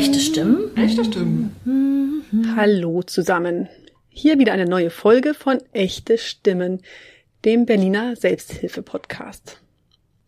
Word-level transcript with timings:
Echte 0.00 0.18
Stimmen? 0.18 0.74
Echte 0.78 1.04
Stimmen. 1.04 2.24
Hallo 2.56 3.02
zusammen. 3.02 3.68
Hier 4.08 4.38
wieder 4.38 4.54
eine 4.54 4.64
neue 4.64 4.88
Folge 4.88 5.34
von 5.34 5.58
Echte 5.74 6.16
Stimmen, 6.16 6.80
dem 7.44 7.66
Berliner 7.66 8.16
Selbsthilfe-Podcast. 8.16 9.60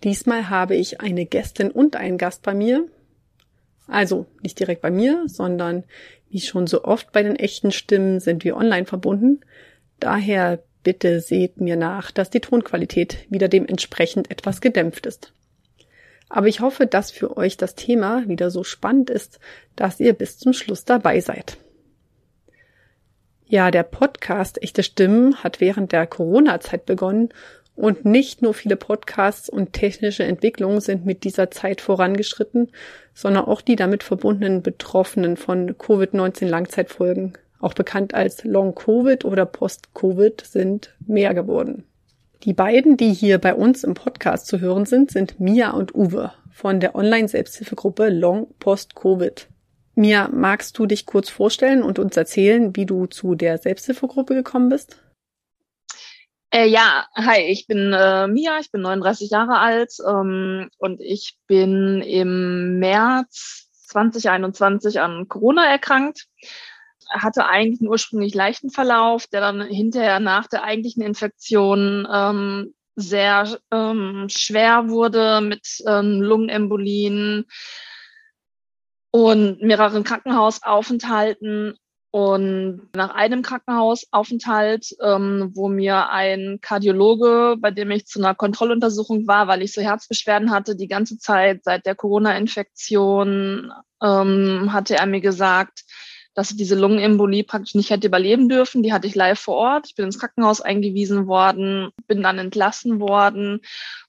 Diesmal 0.04 0.50
habe 0.50 0.76
ich 0.76 1.00
eine 1.00 1.24
Gästin 1.24 1.70
und 1.70 1.96
einen 1.96 2.18
Gast 2.18 2.42
bei 2.42 2.52
mir. 2.52 2.86
Also 3.86 4.26
nicht 4.42 4.60
direkt 4.60 4.82
bei 4.82 4.90
mir, 4.90 5.24
sondern 5.26 5.84
wie 6.28 6.42
schon 6.42 6.66
so 6.66 6.84
oft 6.84 7.10
bei 7.10 7.22
den 7.22 7.36
echten 7.36 7.72
Stimmen 7.72 8.20
sind 8.20 8.44
wir 8.44 8.58
online 8.58 8.84
verbunden. 8.84 9.40
Daher 10.00 10.62
bitte 10.82 11.20
seht 11.20 11.62
mir 11.62 11.76
nach, 11.76 12.10
dass 12.10 12.28
die 12.28 12.40
Tonqualität 12.40 13.26
wieder 13.30 13.48
dementsprechend 13.48 14.30
etwas 14.30 14.60
gedämpft 14.60 15.06
ist. 15.06 15.32
Aber 16.34 16.48
ich 16.48 16.60
hoffe, 16.60 16.86
dass 16.86 17.10
für 17.10 17.36
euch 17.36 17.58
das 17.58 17.74
Thema 17.74 18.26
wieder 18.26 18.50
so 18.50 18.64
spannend 18.64 19.10
ist, 19.10 19.38
dass 19.76 20.00
ihr 20.00 20.14
bis 20.14 20.38
zum 20.38 20.54
Schluss 20.54 20.86
dabei 20.86 21.20
seid. 21.20 21.58
Ja, 23.44 23.70
der 23.70 23.82
Podcast 23.82 24.62
Echte 24.62 24.82
Stimmen 24.82 25.44
hat 25.44 25.60
während 25.60 25.92
der 25.92 26.06
Corona-Zeit 26.06 26.86
begonnen 26.86 27.28
und 27.76 28.06
nicht 28.06 28.40
nur 28.40 28.54
viele 28.54 28.76
Podcasts 28.76 29.50
und 29.50 29.74
technische 29.74 30.24
Entwicklungen 30.24 30.80
sind 30.80 31.04
mit 31.04 31.24
dieser 31.24 31.50
Zeit 31.50 31.82
vorangeschritten, 31.82 32.72
sondern 33.12 33.44
auch 33.44 33.60
die 33.60 33.76
damit 33.76 34.02
verbundenen 34.02 34.62
Betroffenen 34.62 35.36
von 35.36 35.72
Covid-19 35.74 36.46
Langzeitfolgen, 36.46 37.34
auch 37.60 37.74
bekannt 37.74 38.14
als 38.14 38.42
Long-Covid 38.42 39.26
oder 39.26 39.44
Post-Covid, 39.44 40.40
sind 40.40 40.94
mehr 41.06 41.34
geworden. 41.34 41.84
Die 42.44 42.54
beiden, 42.54 42.96
die 42.96 43.12
hier 43.12 43.38
bei 43.38 43.54
uns 43.54 43.84
im 43.84 43.94
Podcast 43.94 44.48
zu 44.48 44.58
hören 44.58 44.84
sind, 44.84 45.12
sind 45.12 45.38
Mia 45.38 45.70
und 45.70 45.94
Uwe 45.94 46.32
von 46.50 46.80
der 46.80 46.96
Online-Selbsthilfegruppe 46.96 48.08
Long 48.08 48.52
Post 48.58 48.96
Covid. 48.96 49.46
Mia, 49.94 50.28
magst 50.28 50.76
du 50.76 50.86
dich 50.86 51.06
kurz 51.06 51.30
vorstellen 51.30 51.84
und 51.84 52.00
uns 52.00 52.16
erzählen, 52.16 52.74
wie 52.74 52.84
du 52.84 53.06
zu 53.06 53.36
der 53.36 53.58
Selbsthilfegruppe 53.58 54.34
gekommen 54.34 54.70
bist? 54.70 55.00
Äh, 56.50 56.66
ja, 56.66 57.06
hi, 57.14 57.42
ich 57.42 57.68
bin 57.68 57.92
äh, 57.92 58.26
Mia, 58.26 58.58
ich 58.58 58.72
bin 58.72 58.80
39 58.80 59.30
Jahre 59.30 59.58
alt 59.58 59.92
ähm, 60.04 60.68
und 60.78 61.00
ich 61.00 61.38
bin 61.46 62.00
im 62.00 62.80
März 62.80 63.68
2021 63.86 65.00
an 65.00 65.28
Corona 65.28 65.64
erkrankt 65.70 66.26
hatte 67.12 67.46
eigentlich 67.46 67.80
einen 67.80 67.90
ursprünglich 67.90 68.34
leichten 68.34 68.70
Verlauf, 68.70 69.26
der 69.26 69.40
dann 69.40 69.62
hinterher 69.62 70.20
nach 70.20 70.46
der 70.46 70.64
eigentlichen 70.64 71.02
Infektion 71.02 72.06
ähm, 72.12 72.74
sehr 72.96 73.58
ähm, 73.70 74.26
schwer 74.28 74.88
wurde 74.88 75.40
mit 75.40 75.82
ähm, 75.86 76.20
Lungenembolien 76.20 77.46
und 79.10 79.62
mehreren 79.62 80.04
Krankenhausaufenthalten. 80.04 81.76
Und 82.14 82.90
nach 82.94 83.14
einem 83.14 83.40
Krankenhausaufenthalt, 83.40 84.94
ähm, 85.02 85.50
wo 85.54 85.68
mir 85.68 86.10
ein 86.10 86.58
Kardiologe, 86.60 87.56
bei 87.58 87.70
dem 87.70 87.90
ich 87.90 88.04
zu 88.04 88.18
einer 88.18 88.34
Kontrolluntersuchung 88.34 89.26
war, 89.26 89.48
weil 89.48 89.62
ich 89.62 89.72
so 89.72 89.80
Herzbeschwerden 89.80 90.50
hatte, 90.50 90.76
die 90.76 90.88
ganze 90.88 91.16
Zeit 91.16 91.64
seit 91.64 91.86
der 91.86 91.94
Corona-Infektion, 91.94 93.72
ähm, 94.02 94.72
hatte 94.74 94.96
er 94.96 95.06
mir 95.06 95.22
gesagt, 95.22 95.84
dass 96.34 96.50
ich 96.50 96.56
diese 96.56 96.74
Lungenembolie 96.74 97.44
praktisch 97.44 97.74
nicht 97.74 97.90
hätte 97.90 98.06
überleben 98.06 98.48
dürfen. 98.48 98.82
Die 98.82 98.92
hatte 98.92 99.06
ich 99.06 99.14
live 99.14 99.38
vor 99.38 99.56
Ort. 99.56 99.86
Ich 99.88 99.94
bin 99.94 100.06
ins 100.06 100.18
Krankenhaus 100.18 100.60
eingewiesen 100.60 101.26
worden, 101.26 101.90
bin 102.06 102.22
dann 102.22 102.38
entlassen 102.38 103.00
worden 103.00 103.60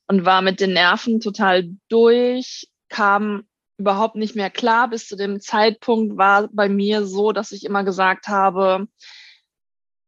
und 0.08 0.26
war 0.26 0.42
mit 0.42 0.60
den 0.60 0.74
Nerven 0.74 1.20
total 1.20 1.70
durch, 1.90 2.70
kam 2.90 3.44
überhaupt 3.78 4.16
nicht 4.16 4.36
mehr 4.36 4.50
klar. 4.50 4.90
Bis 4.90 5.08
zu 5.08 5.16
dem 5.16 5.42
Zeitpunkt 5.42 6.18
war 6.18 6.50
bei 6.52 6.70
mir 6.70 7.06
so, 7.06 7.32
dass 7.32 7.52
ich 7.52 7.66
immer 7.66 7.84
gesagt 7.84 8.28
habe, 8.28 8.88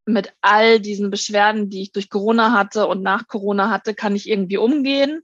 mit 0.05 0.33
all 0.41 0.79
diesen 0.79 1.09
Beschwerden, 1.09 1.69
die 1.69 1.81
ich 1.81 1.91
durch 1.91 2.09
Corona 2.09 2.53
hatte 2.53 2.87
und 2.87 3.01
nach 3.01 3.27
Corona 3.27 3.69
hatte, 3.69 3.95
kann 3.95 4.15
ich 4.15 4.29
irgendwie 4.29 4.57
umgehen. 4.57 5.21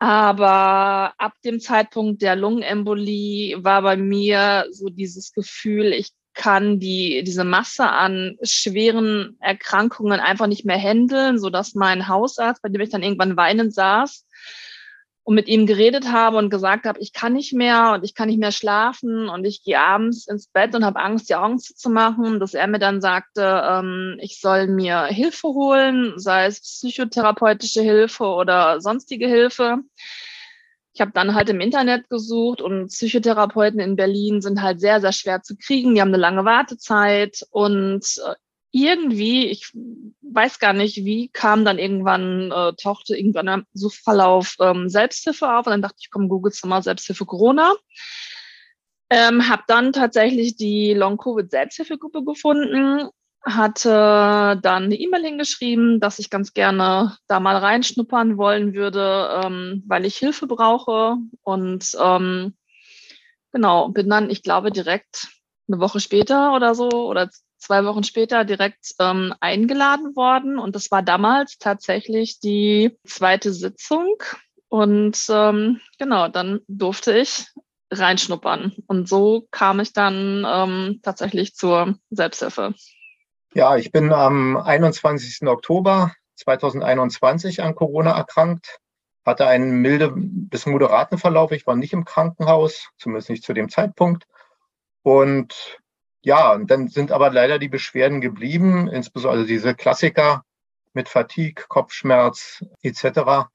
Aber 0.00 1.12
ab 1.18 1.32
dem 1.44 1.60
Zeitpunkt 1.60 2.22
der 2.22 2.36
Lungenembolie 2.36 3.64
war 3.64 3.82
bei 3.82 3.96
mir 3.96 4.66
so 4.70 4.88
dieses 4.88 5.32
Gefühl, 5.32 5.92
ich 5.92 6.12
kann 6.34 6.78
die, 6.78 7.24
diese 7.24 7.42
Masse 7.42 7.88
an 7.88 8.36
schweren 8.42 9.36
Erkrankungen 9.40 10.20
einfach 10.20 10.46
nicht 10.46 10.64
mehr 10.64 10.78
handeln, 10.78 11.40
so 11.40 11.50
dass 11.50 11.74
mein 11.74 12.06
Hausarzt, 12.06 12.62
bei 12.62 12.68
dem 12.68 12.80
ich 12.80 12.90
dann 12.90 13.02
irgendwann 13.02 13.36
weinend 13.36 13.74
saß, 13.74 14.24
und 15.28 15.34
mit 15.34 15.46
ihm 15.46 15.66
geredet 15.66 16.10
habe 16.10 16.38
und 16.38 16.48
gesagt 16.48 16.86
habe, 16.86 16.98
ich 17.00 17.12
kann 17.12 17.34
nicht 17.34 17.52
mehr 17.52 17.92
und 17.92 18.02
ich 18.02 18.14
kann 18.14 18.28
nicht 18.28 18.40
mehr 18.40 18.50
schlafen 18.50 19.28
und 19.28 19.44
ich 19.44 19.62
gehe 19.62 19.78
abends 19.78 20.26
ins 20.26 20.46
Bett 20.46 20.74
und 20.74 20.86
habe 20.86 20.98
Angst, 21.00 21.28
die 21.28 21.34
Augen 21.34 21.58
zuzumachen, 21.58 22.40
dass 22.40 22.54
er 22.54 22.66
mir 22.66 22.78
dann 22.78 23.02
sagte, 23.02 23.62
ähm, 23.62 24.16
ich 24.22 24.40
soll 24.40 24.68
mir 24.68 25.04
Hilfe 25.04 25.48
holen, 25.48 26.14
sei 26.16 26.46
es 26.46 26.62
psychotherapeutische 26.62 27.82
Hilfe 27.82 28.24
oder 28.24 28.80
sonstige 28.80 29.28
Hilfe. 29.28 29.80
Ich 30.94 31.02
habe 31.02 31.12
dann 31.12 31.34
halt 31.34 31.50
im 31.50 31.60
Internet 31.60 32.08
gesucht 32.08 32.62
und 32.62 32.86
Psychotherapeuten 32.86 33.80
in 33.80 33.96
Berlin 33.96 34.40
sind 34.40 34.62
halt 34.62 34.80
sehr, 34.80 35.02
sehr 35.02 35.12
schwer 35.12 35.42
zu 35.42 35.58
kriegen. 35.58 35.94
Die 35.94 36.00
haben 36.00 36.08
eine 36.08 36.16
lange 36.16 36.46
Wartezeit 36.46 37.46
und 37.50 38.02
äh, 38.26 38.34
irgendwie, 38.86 39.46
ich 39.46 39.72
weiß 40.22 40.58
gar 40.58 40.72
nicht, 40.72 40.96
wie 41.04 41.28
kam 41.28 41.64
dann 41.64 41.78
irgendwann, 41.78 42.50
äh, 42.50 42.72
tauchte 42.74 43.16
irgendwann 43.16 43.48
ein 43.48 43.64
Suchverlauf 43.72 44.56
ähm, 44.60 44.88
Selbsthilfe 44.88 45.52
auf 45.52 45.66
und 45.66 45.72
dann 45.72 45.82
dachte 45.82 45.96
ich, 46.00 46.10
komm, 46.10 46.28
googelst 46.28 46.64
du 46.64 46.68
mal 46.68 46.82
Selbsthilfe 46.82 47.24
Corona. 47.24 47.72
Ähm, 49.10 49.48
habe 49.48 49.62
dann 49.66 49.92
tatsächlich 49.92 50.56
die 50.56 50.92
Long-Covid-Selbsthilfegruppe 50.92 52.24
gefunden, 52.24 53.08
hatte 53.42 54.58
dann 54.62 54.84
eine 54.84 54.96
E-Mail 54.96 55.24
hingeschrieben, 55.24 56.00
dass 56.00 56.18
ich 56.18 56.28
ganz 56.28 56.52
gerne 56.52 57.16
da 57.26 57.40
mal 57.40 57.56
reinschnuppern 57.56 58.36
wollen 58.36 58.74
würde, 58.74 59.42
ähm, 59.44 59.82
weil 59.86 60.04
ich 60.04 60.18
Hilfe 60.18 60.46
brauche. 60.46 61.16
Und 61.42 61.96
ähm, 62.02 62.54
genau, 63.52 63.88
bin 63.88 64.10
dann, 64.10 64.28
ich 64.28 64.42
glaube, 64.42 64.70
direkt 64.70 65.28
eine 65.68 65.80
Woche 65.80 66.00
später 66.00 66.54
oder 66.54 66.74
so 66.74 66.88
oder 66.88 67.30
zwei 67.58 67.84
Wochen 67.84 68.04
später 68.04 68.44
direkt 68.44 68.94
ähm, 68.98 69.34
eingeladen 69.40 70.16
worden. 70.16 70.58
Und 70.58 70.74
das 70.74 70.90
war 70.90 71.02
damals 71.02 71.58
tatsächlich 71.58 72.40
die 72.40 72.96
zweite 73.04 73.52
Sitzung. 73.52 74.16
Und 74.68 75.26
ähm, 75.28 75.80
genau, 75.98 76.28
dann 76.28 76.60
durfte 76.68 77.16
ich 77.18 77.46
reinschnuppern. 77.90 78.74
Und 78.86 79.08
so 79.08 79.46
kam 79.50 79.80
ich 79.80 79.92
dann 79.92 80.46
ähm, 80.46 81.00
tatsächlich 81.02 81.54
zur 81.54 81.98
Selbsthilfe. 82.10 82.74
Ja, 83.54 83.76
ich 83.76 83.92
bin 83.92 84.12
am 84.12 84.56
21. 84.56 85.46
Oktober 85.48 86.12
2021 86.36 87.62
an 87.62 87.74
Corona 87.74 88.16
erkrankt, 88.16 88.78
hatte 89.24 89.46
einen 89.46 89.80
milde 89.80 90.12
bis 90.14 90.66
moderaten 90.66 91.18
Verlauf. 91.18 91.52
Ich 91.52 91.66
war 91.66 91.74
nicht 91.74 91.92
im 91.92 92.04
Krankenhaus, 92.04 92.90
zumindest 92.98 93.30
nicht 93.30 93.44
zu 93.44 93.54
dem 93.54 93.68
Zeitpunkt. 93.68 94.26
Und 95.02 95.80
ja, 96.28 96.52
und 96.52 96.70
dann 96.70 96.88
sind 96.88 97.10
aber 97.10 97.30
leider 97.30 97.58
die 97.58 97.70
Beschwerden 97.70 98.20
geblieben, 98.20 98.86
insbesondere 98.86 99.46
diese 99.46 99.74
Klassiker 99.74 100.44
mit 100.92 101.08
Fatigue, 101.08 101.64
Kopfschmerz 101.68 102.62
etc. 102.82 103.48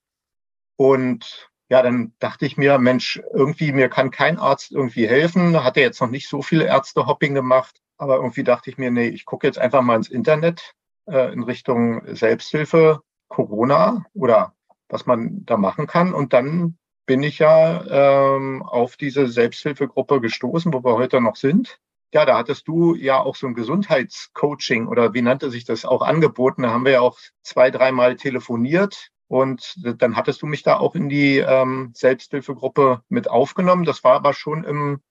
Und 0.76 1.52
ja, 1.70 1.84
dann 1.84 2.14
dachte 2.18 2.48
ich 2.48 2.58
mir, 2.58 2.80
Mensch, 2.80 3.22
irgendwie 3.32 3.72
mir 3.74 3.90
kann 3.90 4.10
kein 4.10 4.40
Arzt 4.40 4.72
irgendwie 4.72 5.08
helfen. 5.08 5.64
Hatte 5.64 5.82
jetzt 5.82 6.02
noch 6.02 6.10
nicht 6.10 6.28
so 6.28 6.42
viel 6.42 6.62
Ärztehopping 6.62 7.36
gemacht, 7.36 7.80
aber 7.98 8.16
irgendwie 8.16 8.44
dachte 8.44 8.72
ich 8.72 8.80
mir, 8.80 8.90
nee, 8.90 9.08
ich 9.08 9.26
gucke 9.26 9.46
jetzt 9.46 9.60
einfach 9.60 9.84
mal 9.84 9.98
ins 9.98 10.10
Internet 10.10 10.74
äh, 11.06 11.32
in 11.32 11.44
Richtung 11.44 12.02
Selbsthilfe, 12.16 13.02
Corona 13.28 14.04
oder 14.16 14.56
was 14.90 15.06
man 15.06 15.46
da 15.46 15.58
machen 15.58 15.86
kann. 15.86 16.12
Und 16.16 16.34
dann 16.34 16.80
bin 17.06 17.22
ich 17.22 17.38
ja 17.38 18.34
ähm, 18.36 18.64
auf 18.64 18.98
diese 18.98 19.28
Selbsthilfegruppe 19.28 20.22
gestoßen, 20.22 20.74
wo 20.74 20.84
wir 20.84 20.96
heute 20.96 21.22
noch 21.22 21.36
sind. 21.36 21.80
Ja, 22.14 22.26
da 22.26 22.38
hattest 22.38 22.68
du 22.68 22.94
ja 22.94 23.20
auch 23.20 23.36
so 23.36 23.48
ein 23.48 23.56
Gesundheitscoaching 23.56 24.88
oder 24.88 25.16
wie 25.16 25.24
nannte 25.24 25.50
sich 25.50 25.66
das 25.66 25.84
auch 25.84 26.04
angeboten. 26.04 26.62
Da 26.62 26.70
haben 26.70 26.86
wir 26.86 26.92
ja 26.92 27.02
auch 27.02 27.18
zwei, 27.42 27.72
dreimal 27.72 28.18
telefoniert 28.18 29.10
und 29.28 29.74
dann 29.84 30.16
hattest 30.16 30.44
du 30.44 30.46
mich 30.46 30.62
da 30.62 30.78
auch 30.78 30.94
in 30.94 31.10
die 31.10 31.40
ähm, 31.40 31.92
Selbsthilfegruppe 31.96 33.02
mit 33.10 33.32
aufgenommen. 33.32 33.84
Das 33.84 34.04
war 34.04 34.14
aber 34.14 34.36
schon 34.36 34.64
im, 34.64 35.02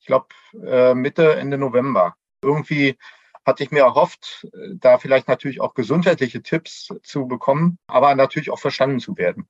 ich 0.00 0.06
glaube, 0.06 0.26
äh, 0.62 0.94
Mitte, 0.94 1.34
Ende 1.36 1.56
November. 1.56 2.14
Irgendwie 2.42 2.98
hatte 3.46 3.62
ich 3.62 3.70
mir 3.70 3.80
erhofft, 3.80 4.46
da 4.74 4.98
vielleicht 4.98 5.28
natürlich 5.28 5.62
auch 5.62 5.72
gesundheitliche 5.72 6.42
Tipps 6.42 6.88
zu 7.02 7.26
bekommen, 7.26 7.78
aber 7.86 8.14
natürlich 8.14 8.50
auch 8.50 8.58
verstanden 8.58 9.00
zu 9.00 9.16
werden. 9.16 9.48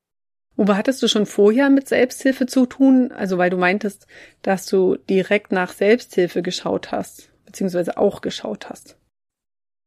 Uwe, 0.60 0.76
hattest 0.76 1.02
du 1.02 1.08
schon 1.08 1.24
vorher 1.24 1.70
mit 1.70 1.88
Selbsthilfe 1.88 2.44
zu 2.44 2.66
tun? 2.66 3.12
Also 3.12 3.38
weil 3.38 3.48
du 3.48 3.56
meintest, 3.56 4.06
dass 4.42 4.66
du 4.66 4.96
direkt 4.96 5.52
nach 5.52 5.72
Selbsthilfe 5.72 6.42
geschaut 6.42 6.92
hast, 6.92 7.32
beziehungsweise 7.46 7.96
auch 7.96 8.20
geschaut 8.20 8.68
hast. 8.68 8.98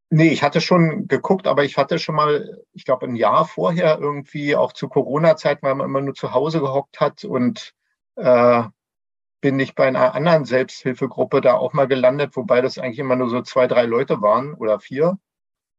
Nee, 0.10 0.30
ich 0.30 0.42
hatte 0.42 0.62
schon 0.62 1.08
geguckt, 1.08 1.46
aber 1.46 1.64
ich 1.64 1.78
hatte 1.78 2.00
schon 2.00 2.16
mal, 2.16 2.64
ich 2.74 2.86
glaube, 2.86 3.06
ein 3.06 3.16
Jahr 3.16 3.46
vorher 3.46 4.00
irgendwie 4.00 4.56
auch 4.56 4.74
zu 4.74 4.90
Corona-Zeit, 4.90 5.62
weil 5.62 5.76
man 5.76 5.86
immer 5.86 6.02
nur 6.02 6.16
zu 6.16 6.34
Hause 6.34 6.60
gehockt 6.60 7.00
hat 7.00 7.24
und 7.24 7.76
äh, 8.16 8.64
bin 9.42 9.60
ich 9.60 9.76
bei 9.76 9.86
einer 9.88 10.16
anderen 10.16 10.46
Selbsthilfegruppe 10.46 11.42
da 11.42 11.54
auch 11.54 11.74
mal 11.74 11.88
gelandet, 11.88 12.36
wobei 12.36 12.62
das 12.62 12.80
eigentlich 12.80 12.98
immer 12.98 13.16
nur 13.16 13.30
so 13.30 13.44
zwei, 13.44 13.68
drei 13.68 13.86
Leute 13.86 14.24
waren 14.24 14.56
oder 14.56 14.80
vier, 14.80 15.20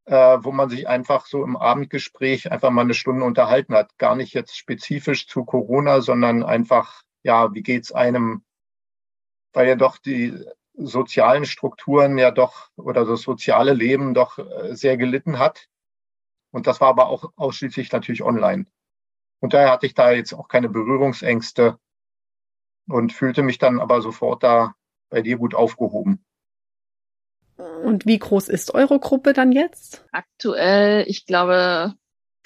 äh, 0.07 0.39
wo 0.41 0.53
man 0.53 0.69
sich 0.69 0.89
einfach 0.89 1.27
so 1.27 1.43
im 1.45 1.57
Abendgespräch 1.57 2.51
einfach 2.53 2.71
mal 2.71 2.83
eine 2.83 2.95
Stunde 2.95 3.25
unterhalten 3.25 3.75
hat. 3.75 3.97
Gar 3.99 4.17
nicht 4.17 4.35
jetzt 4.35 4.57
spezifisch 4.57 5.27
zu 5.27 5.45
Corona, 5.45 6.01
sondern 6.01 6.43
einfach, 6.43 7.03
ja, 7.23 7.55
wie 7.55 7.63
geht's 7.63 7.93
einem, 7.93 8.45
weil 9.53 9.69
ja 9.69 9.77
doch 9.77 9.99
die 9.99 10.39
sozialen 10.75 11.47
Strukturen 11.47 12.19
ja 12.19 12.31
doch 12.31 12.71
oder 12.77 13.05
das 13.05 13.23
soziale 13.23 13.73
Leben 13.73 14.15
doch 14.15 14.39
äh, 14.39 14.75
sehr 14.75 14.97
gelitten 14.97 15.39
hat. 15.39 15.69
Und 16.51 16.67
das 16.67 16.81
war 16.81 16.89
aber 16.89 17.09
auch 17.09 17.33
ausschließlich 17.37 17.91
natürlich 17.93 18.23
online. 18.23 18.67
Und 19.41 19.55
daher 19.55 19.71
hatte 19.71 19.87
ich 19.87 19.95
da 19.95 20.13
jetzt 20.13 20.33
auch 20.33 20.49
keine 20.49 20.69
Berührungsängste 20.69 21.79
und 22.89 23.13
fühlte 23.13 23.43
mich 23.43 23.59
dann 23.59 23.81
aber 23.81 24.03
sofort 24.03 24.43
da 24.43 24.75
bei 25.11 25.23
dir 25.23 25.37
gut 25.37 25.55
aufgehoben. 25.55 26.24
Und 27.57 28.07
wie 28.07 28.19
groß 28.19 28.49
ist 28.49 28.75
eure 28.75 28.99
Gruppe 28.99 29.33
dann 29.33 29.53
jetzt? 29.53 30.05
Aktuell, 30.13 31.05
ich 31.09 31.27
glaube, 31.27 31.95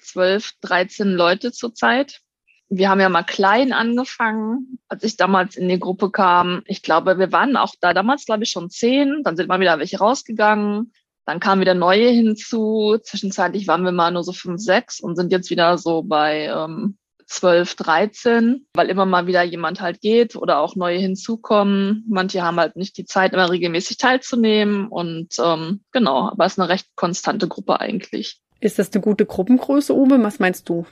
12, 0.03 0.53
13 0.61 1.09
Leute 1.13 1.53
zurzeit. 1.53 2.21
Wir 2.69 2.91
haben 2.91 3.01
ja 3.01 3.09
mal 3.09 3.23
klein 3.23 3.73
angefangen, 3.73 4.79
als 4.89 5.03
ich 5.03 5.17
damals 5.17 5.57
in 5.57 5.69
die 5.69 5.79
Gruppe 5.79 6.11
kam. 6.11 6.63
Ich 6.67 6.83
glaube, 6.83 7.19
wir 7.19 7.33
waren 7.33 7.57
auch 7.57 7.75
da 7.81 7.95
damals, 7.95 8.27
glaube 8.27 8.45
ich, 8.45 8.51
schon 8.51 8.69
zehn. 8.69 9.23
Dann 9.25 9.37
sind 9.37 9.49
mal 9.49 9.61
wieder 9.61 9.79
welche 9.79 9.99
rausgegangen. 9.99 10.93
Dann 11.25 11.41
kamen 11.41 11.63
wieder 11.63 11.75
neue 11.75 12.09
hinzu. 12.09 12.99
Zwischenzeitlich 13.03 13.67
waren 13.69 13.85
wir 13.85 13.93
mal 13.93 14.11
nur 14.11 14.25
so 14.25 14.33
fünf, 14.33 14.61
sechs 14.61 15.01
und 15.01 15.17
sind 15.17 15.33
jetzt 15.33 15.51
wieder 15.51 15.79
so 15.79 16.03
bei 16.03 16.47
ähm, 16.47 16.99
12, 17.29 17.75
13, 17.77 18.67
weil 18.75 18.89
immer 18.89 19.07
mal 19.07 19.27
wieder 19.27 19.43
jemand 19.43 19.81
halt 19.81 20.01
geht 20.01 20.37
oder 20.37 20.59
auch 20.59 20.77
neue 20.77 20.99
hinzukommen. 20.99 22.05
Manche 22.09 22.43
haben 22.43 22.59
halt 22.59 22.77
nicht 22.77 22.97
die 22.97 23.05
Zeit, 23.05 23.33
immer 23.33 23.51
regelmäßig 23.51 23.99
teilzunehmen. 23.99 24.89
Und 24.89 25.35
ähm, 25.43 25.83
genau, 25.93 26.31
aber 26.31 26.47
es 26.47 26.55
ist 26.55 26.59
eine 26.59 26.69
recht 26.69 26.89
konstante 26.97 27.49
Gruppe 27.49 27.81
eigentlich. 27.81 28.41
Ist 28.61 28.79
das 28.79 28.93
eine 28.93 29.03
gute 29.03 29.27
Gruppengröße, 29.27 29.95
Uwe? 29.95 30.23
Was 30.23 30.39
meinst 30.39 30.69
du? 30.69 30.87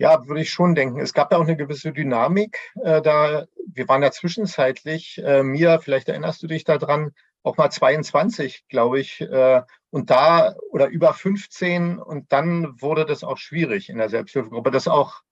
Ja, 0.00 0.26
würde 0.28 0.42
ich 0.42 0.50
schon 0.50 0.74
denken. 0.74 1.00
Es 1.00 1.12
gab 1.12 1.32
ja 1.32 1.38
auch 1.38 1.42
eine 1.42 1.56
gewisse 1.56 1.92
Dynamik. 1.92 2.58
Äh, 2.82 3.02
da 3.02 3.46
wir 3.72 3.88
waren 3.88 4.02
ja 4.02 4.10
zwischenzeitlich, 4.10 5.20
äh, 5.24 5.42
Mia, 5.42 5.78
vielleicht 5.78 6.08
erinnerst 6.08 6.42
du 6.42 6.46
dich 6.46 6.64
daran, 6.64 7.12
auch 7.42 7.56
mal 7.56 7.70
22, 7.70 8.66
glaube 8.68 9.00
ich, 9.00 9.20
äh, 9.20 9.62
und 9.90 10.10
da 10.10 10.54
oder 10.70 10.88
über 10.88 11.14
15 11.14 11.98
und 11.98 12.32
dann 12.32 12.80
wurde 12.80 13.06
das 13.06 13.24
auch 13.24 13.38
schwierig 13.38 13.88
in 13.88 13.98
der 13.98 14.08
Selbsthilfegruppe. 14.08 14.70
Das 14.70 14.88
auch 14.88 15.22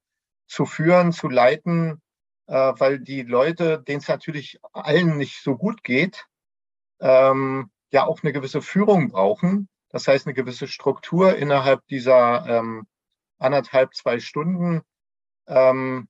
zu 0.46 0.66
führen, 0.66 1.12
zu 1.12 1.28
leiten, 1.28 2.00
äh, 2.46 2.54
weil 2.54 3.00
die 3.00 3.22
Leute, 3.22 3.82
denen 3.82 4.00
es 4.00 4.08
natürlich 4.08 4.58
allen 4.72 5.16
nicht 5.16 5.42
so 5.42 5.56
gut 5.56 5.82
geht, 5.82 6.26
ähm, 7.00 7.70
ja 7.92 8.06
auch 8.06 8.22
eine 8.22 8.32
gewisse 8.32 8.62
Führung 8.62 9.10
brauchen. 9.10 9.68
Das 9.90 10.08
heißt, 10.08 10.26
eine 10.26 10.34
gewisse 10.34 10.66
Struktur 10.68 11.36
innerhalb 11.36 11.86
dieser 11.86 12.46
ähm, 12.46 12.86
anderthalb, 13.38 13.94
zwei 13.94 14.20
Stunden, 14.20 14.82
ähm, 15.46 16.08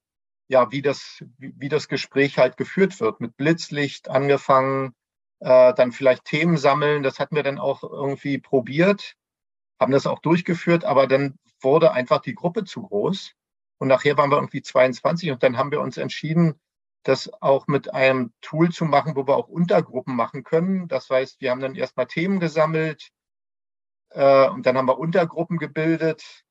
ja, 0.49 0.71
wie 0.71 0.83
das, 0.83 1.25
wie, 1.39 1.53
wie 1.57 1.69
das 1.69 1.89
Gespräch 1.89 2.39
halt 2.39 2.57
geführt 2.57 3.01
wird, 3.01 3.21
mit 3.21 3.37
Blitzlicht 3.37 4.09
angefangen, 4.09 4.95
äh, 5.41 5.75
dann 5.75 5.93
vielleicht 5.93 6.25
Themen 6.25 6.57
sammeln. 6.57 7.03
Das 7.03 7.19
hatten 7.19 7.37
wir 7.37 7.43
dann 7.43 7.59
auch 7.59 7.83
irgendwie 7.83 8.39
probiert, 8.39 9.15
haben 9.81 9.93
das 9.93 10.07
auch 10.07 10.21
durchgeführt, 10.21 10.85
aber 10.85 11.07
dann 11.07 11.39
wurde 11.61 11.93
einfach 11.93 12.21
die 12.21 12.35
Gruppe 12.35 12.65
zu 12.65 12.83
groß. 12.83 13.33
Und 13.79 13.89
nachher 13.89 14.17
waren 14.17 14.31
wir 14.31 14.37
irgendwie 14.37 14.63
22 14.63 15.31
und 15.31 15.43
dann 15.43 15.57
haben 15.57 15.71
wir 15.71 15.81
uns 15.81 15.97
entschieden, 15.97 16.59
das 17.03 17.31
auch 17.41 17.67
mit 17.69 17.93
einem 17.95 18.33
Tool 18.41 18.71
zu 18.71 18.85
machen, 18.85 19.15
wo 19.15 19.27
wir 19.27 19.37
auch 19.37 19.49
Untergruppen 19.49 20.17
machen 20.17 20.43
können. 20.43 20.89
Das 20.89 21.09
heißt, 21.09 21.41
wir 21.41 21.51
haben 21.51 21.61
dann 21.61 21.77
erstmal 21.77 22.07
Themen 22.07 22.41
gesammelt 22.41 23.11
äh, 24.11 24.49
und 24.49 24.67
dann 24.67 24.77
haben 24.77 24.89
wir 24.89 24.99
Untergruppen 24.99 25.59
gebildet. 25.59 26.45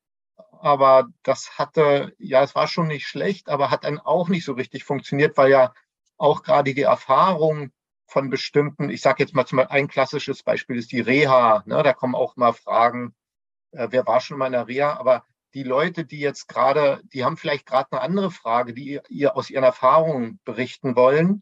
Aber 0.51 1.10
das 1.24 1.57
hatte, 1.57 2.13
ja, 2.18 2.42
es 2.44 2.56
war 2.56 2.68
schon 2.68 2.88
nicht 2.88 3.07
schlecht, 3.07 3.50
aber 3.50 3.69
hat 3.69 3.83
dann 3.83 4.00
auch 4.00 4.30
nicht 4.30 4.45
so 4.45 4.54
richtig 4.54 4.83
funktioniert, 4.83 5.38
weil 5.38 5.51
ja 5.51 5.74
auch 6.18 6.44
gerade 6.44 6.74
die 6.74 6.81
Erfahrung 6.81 7.71
von 8.07 8.30
bestimmten, 8.30 8.89
ich 8.89 9.01
sage 9.01 9.24
jetzt 9.24 9.33
mal 9.33 9.45
zum 9.45 9.57
Beispiel 9.57 9.75
ein 9.75 9.88
klassisches 9.88 10.44
Beispiel 10.44 10.78
ist 10.78 10.92
die 10.92 11.01
Reha. 11.01 11.63
Ne? 11.66 11.83
Da 11.83 11.94
kommen 11.94 12.16
auch 12.16 12.36
mal 12.38 12.54
Fragen, 12.54 13.13
äh, 13.71 13.88
wer 13.92 14.07
war 14.07 14.21
schon 14.21 14.38
mal 14.38 14.48
in 14.48 14.54
der 14.54 14.68
Reha? 14.68 14.98
Aber 14.98 15.25
die 15.56 15.63
Leute, 15.63 16.04
die 16.04 16.19
jetzt 16.19 16.50
gerade, 16.50 17.02
die 17.06 17.24
haben 17.24 17.38
vielleicht 17.38 17.66
gerade 17.66 17.94
eine 17.94 18.02
andere 18.02 18.30
Frage, 18.30 18.74
die 18.74 19.00
ihr 19.07 19.38
aus 19.38 19.50
ihren 19.50 19.63
Erfahrungen 19.63 20.40
berichten 20.44 20.98
wollen. 20.98 21.42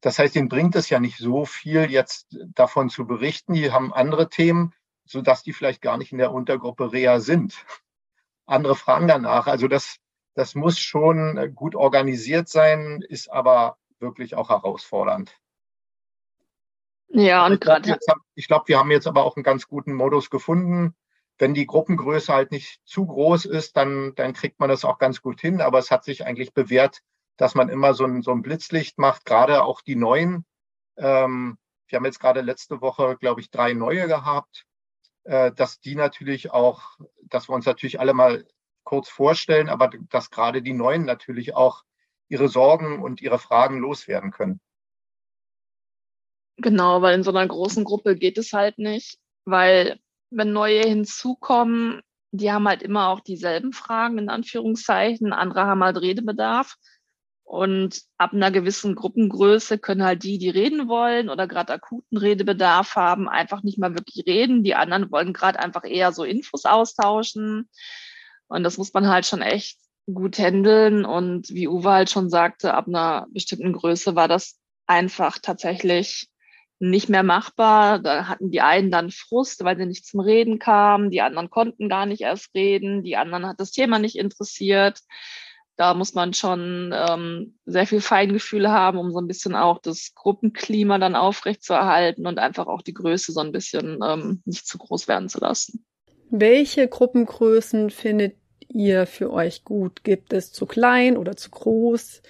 Das 0.00 0.20
heißt, 0.20 0.36
ihnen 0.36 0.48
bringt 0.48 0.76
es 0.76 0.88
ja 0.88 1.00
nicht 1.00 1.18
so 1.18 1.44
viel, 1.44 1.90
jetzt 1.90 2.38
davon 2.54 2.88
zu 2.88 3.06
berichten. 3.06 3.54
Die 3.54 3.72
haben 3.72 3.92
andere 3.92 4.28
Themen, 4.28 4.72
so 5.04 5.20
dass 5.20 5.42
die 5.42 5.52
vielleicht 5.52 5.82
gar 5.82 5.98
nicht 5.98 6.12
in 6.12 6.18
der 6.18 6.32
Untergruppe 6.32 6.92
Rea 6.92 7.18
sind. 7.18 7.56
Andere 8.46 8.76
fragen 8.76 9.08
danach. 9.08 9.48
Also 9.48 9.66
das, 9.66 9.96
das 10.34 10.54
muss 10.54 10.78
schon 10.78 11.52
gut 11.56 11.74
organisiert 11.74 12.48
sein, 12.48 13.02
ist 13.08 13.28
aber 13.28 13.78
wirklich 13.98 14.36
auch 14.36 14.48
herausfordernd. 14.48 15.36
Ja, 17.08 17.44
und 17.44 17.60
gerade. 17.60 17.98
Ich 18.36 18.46
glaube, 18.46 18.68
wir 18.68 18.78
haben 18.78 18.92
jetzt 18.92 19.08
aber 19.08 19.24
auch 19.24 19.34
einen 19.34 19.42
ganz 19.42 19.66
guten 19.66 19.94
Modus 19.94 20.30
gefunden 20.30 20.94
wenn 21.38 21.54
die 21.54 21.66
Gruppengröße 21.66 22.32
halt 22.32 22.50
nicht 22.50 22.80
zu 22.84 23.06
groß 23.06 23.44
ist, 23.44 23.76
dann, 23.76 24.14
dann 24.16 24.32
kriegt 24.32 24.58
man 24.60 24.68
das 24.68 24.84
auch 24.84 24.98
ganz 24.98 25.22
gut 25.22 25.40
hin. 25.40 25.60
Aber 25.60 25.78
es 25.78 25.90
hat 25.90 26.04
sich 26.04 26.26
eigentlich 26.26 26.52
bewährt, 26.52 27.00
dass 27.36 27.54
man 27.54 27.68
immer 27.68 27.94
so 27.94 28.04
ein, 28.04 28.22
so 28.22 28.32
ein 28.32 28.42
Blitzlicht 28.42 28.98
macht, 28.98 29.24
gerade 29.24 29.62
auch 29.62 29.80
die 29.80 29.96
neuen. 29.96 30.44
Ähm, 30.96 31.58
wir 31.86 31.96
haben 31.96 32.04
jetzt 32.04 32.20
gerade 32.20 32.40
letzte 32.40 32.80
Woche, 32.80 33.16
glaube 33.18 33.40
ich, 33.40 33.50
drei 33.50 33.72
neue 33.72 34.08
gehabt, 34.08 34.66
äh, 35.24 35.52
dass 35.52 35.80
die 35.80 35.94
natürlich 35.94 36.50
auch, 36.50 36.98
dass 37.22 37.48
wir 37.48 37.54
uns 37.54 37.66
natürlich 37.66 38.00
alle 38.00 38.14
mal 38.14 38.44
kurz 38.82 39.08
vorstellen, 39.08 39.68
aber 39.68 39.90
dass 40.10 40.30
gerade 40.30 40.62
die 40.62 40.72
neuen 40.72 41.04
natürlich 41.04 41.54
auch 41.54 41.84
ihre 42.28 42.48
Sorgen 42.48 43.02
und 43.02 43.22
ihre 43.22 43.38
Fragen 43.38 43.78
loswerden 43.78 44.32
können. 44.32 44.60
Genau, 46.56 47.02
weil 47.02 47.14
in 47.14 47.22
so 47.22 47.30
einer 47.30 47.46
großen 47.46 47.84
Gruppe 47.84 48.16
geht 48.16 48.36
es 48.36 48.52
halt 48.52 48.78
nicht, 48.78 49.18
weil 49.44 50.00
wenn 50.30 50.52
neue 50.52 50.82
hinzukommen, 50.82 52.00
die 52.30 52.52
haben 52.52 52.68
halt 52.68 52.82
immer 52.82 53.08
auch 53.08 53.20
dieselben 53.20 53.72
Fragen, 53.72 54.18
in 54.18 54.28
Anführungszeichen. 54.28 55.32
Andere 55.32 55.66
haben 55.66 55.82
halt 55.82 56.00
Redebedarf. 56.00 56.76
Und 57.44 58.02
ab 58.18 58.34
einer 58.34 58.50
gewissen 58.50 58.94
Gruppengröße 58.94 59.78
können 59.78 60.04
halt 60.04 60.22
die, 60.22 60.36
die 60.36 60.50
reden 60.50 60.86
wollen 60.86 61.30
oder 61.30 61.46
gerade 61.46 61.72
akuten 61.72 62.18
Redebedarf 62.18 62.94
haben, 62.94 63.26
einfach 63.26 63.62
nicht 63.62 63.78
mal 63.78 63.94
wirklich 63.94 64.26
reden. 64.26 64.62
Die 64.62 64.74
anderen 64.74 65.10
wollen 65.10 65.32
gerade 65.32 65.58
einfach 65.58 65.84
eher 65.84 66.12
so 66.12 66.24
Infos 66.24 66.66
austauschen. 66.66 67.70
Und 68.48 68.64
das 68.64 68.76
muss 68.76 68.92
man 68.92 69.08
halt 69.08 69.24
schon 69.24 69.40
echt 69.40 69.78
gut 70.12 70.38
handeln. 70.38 71.06
Und 71.06 71.48
wie 71.48 71.68
Uwe 71.68 71.90
halt 71.90 72.10
schon 72.10 72.28
sagte, 72.28 72.74
ab 72.74 72.86
einer 72.86 73.26
bestimmten 73.30 73.72
Größe 73.72 74.14
war 74.14 74.28
das 74.28 74.58
einfach 74.86 75.38
tatsächlich 75.40 76.28
nicht 76.78 77.08
mehr 77.08 77.22
machbar. 77.22 77.98
Da 77.98 78.28
hatten 78.28 78.50
die 78.50 78.60
einen 78.60 78.90
dann 78.90 79.10
Frust, 79.10 79.64
weil 79.64 79.76
sie 79.76 79.86
nicht 79.86 80.06
zum 80.06 80.20
Reden 80.20 80.58
kamen. 80.58 81.10
Die 81.10 81.20
anderen 81.20 81.50
konnten 81.50 81.88
gar 81.88 82.06
nicht 82.06 82.22
erst 82.22 82.54
reden. 82.54 83.02
Die 83.02 83.16
anderen 83.16 83.46
hat 83.46 83.60
das 83.60 83.72
Thema 83.72 83.98
nicht 83.98 84.16
interessiert. 84.16 85.00
Da 85.76 85.94
muss 85.94 86.14
man 86.14 86.34
schon 86.34 86.92
ähm, 86.92 87.56
sehr 87.64 87.86
viel 87.86 88.00
Feingefühl 88.00 88.68
haben, 88.68 88.98
um 88.98 89.12
so 89.12 89.20
ein 89.20 89.28
bisschen 89.28 89.54
auch 89.54 89.78
das 89.78 90.12
Gruppenklima 90.14 90.98
dann 90.98 91.14
aufrechtzuerhalten 91.14 92.26
und 92.26 92.38
einfach 92.38 92.66
auch 92.66 92.82
die 92.82 92.94
Größe 92.94 93.30
so 93.30 93.40
ein 93.40 93.52
bisschen 93.52 94.00
ähm, 94.04 94.42
nicht 94.44 94.66
zu 94.66 94.76
groß 94.78 95.06
werden 95.06 95.28
zu 95.28 95.38
lassen. 95.38 95.84
Welche 96.30 96.88
Gruppengrößen 96.88 97.90
findet 97.90 98.36
ihr 98.68 99.06
für 99.06 99.32
euch 99.32 99.64
gut? 99.64 100.02
Gibt 100.02 100.32
es 100.32 100.52
zu 100.52 100.66
klein 100.66 101.16
oder 101.16 101.36
zu 101.36 101.50
groß? 101.50 102.22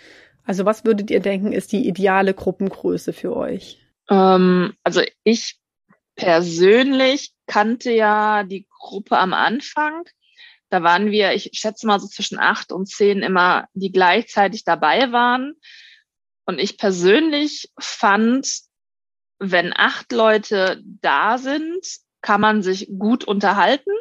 Also 0.44 0.64
was 0.66 0.84
würdet 0.84 1.10
ihr 1.10 1.20
denken, 1.20 1.52
ist 1.52 1.72
die 1.72 1.88
ideale 1.88 2.34
Gruppengröße 2.34 3.14
für 3.14 3.34
euch? 3.34 3.87
Ähm, 4.08 4.74
also 4.82 5.02
ich 5.24 5.58
persönlich 6.16 7.32
kannte 7.46 7.92
ja 7.92 8.42
die 8.42 8.66
Gruppe 8.68 9.18
am 9.18 9.32
Anfang. 9.32 10.04
Da 10.70 10.82
waren 10.82 11.10
wir, 11.10 11.32
ich 11.32 11.50
schätze 11.54 11.86
mal 11.86 12.00
so 12.00 12.08
zwischen 12.08 12.38
acht 12.38 12.72
und 12.72 12.86
zehn 12.86 13.22
immer, 13.22 13.68
die 13.72 13.90
gleichzeitig 13.90 14.64
dabei 14.64 15.12
waren. 15.12 15.54
Und 16.44 16.58
ich 16.58 16.76
persönlich 16.76 17.70
fand, 17.78 18.48
wenn 19.38 19.72
acht 19.74 20.12
Leute 20.12 20.82
da 20.84 21.38
sind, 21.38 21.86
kann 22.20 22.40
man 22.40 22.62
sich 22.62 22.88
gut 22.98 23.24
unterhalten. 23.24 23.92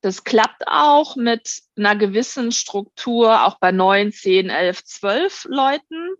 Das 0.00 0.24
klappt 0.24 0.66
auch 0.66 1.16
mit 1.16 1.62
einer 1.76 1.96
gewissen 1.96 2.52
Struktur, 2.52 3.44
auch 3.44 3.58
bei 3.58 3.72
neun, 3.72 4.12
zehn, 4.12 4.50
elf, 4.50 4.84
zwölf 4.84 5.46
Leuten. 5.48 6.14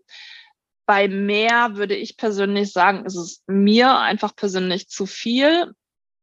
Bei 0.85 1.07
mehr 1.07 1.75
würde 1.75 1.95
ich 1.95 2.17
persönlich 2.17 2.71
sagen, 2.71 3.05
ist 3.05 3.15
es 3.15 3.43
mir 3.47 3.97
einfach 3.99 4.35
persönlich 4.35 4.87
zu 4.87 5.05
viel. 5.05 5.73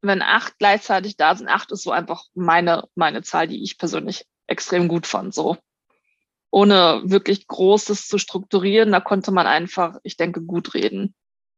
Wenn 0.02 0.22
acht 0.22 0.58
gleichzeitig 0.58 1.16
da 1.16 1.34
sind, 1.34 1.48
acht 1.48 1.72
ist 1.72 1.82
so 1.82 1.90
einfach 1.90 2.24
meine, 2.34 2.84
meine 2.94 3.22
Zahl, 3.22 3.48
die 3.48 3.62
ich 3.62 3.78
persönlich 3.78 4.26
extrem 4.46 4.88
gut 4.88 5.06
fand, 5.06 5.34
so. 5.34 5.56
ohne 6.50 7.02
wirklich 7.04 7.46
Großes 7.48 8.06
zu 8.06 8.18
strukturieren. 8.18 8.92
Da 8.92 9.00
konnte 9.00 9.32
man 9.32 9.46
einfach, 9.46 9.96
ich 10.02 10.16
denke, 10.16 10.42
gut 10.42 10.74
reden. 10.74 11.14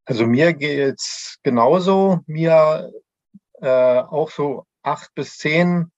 Also 0.06 0.26
mir 0.26 0.54
geht's 0.54 1.38
genauso. 1.42 2.20
Mir 2.26 2.92
äh, 3.60 4.00
auch 4.00 4.30
so 4.30 4.66
acht 4.82 5.14
bis 5.14 5.38
zehn 5.38 5.90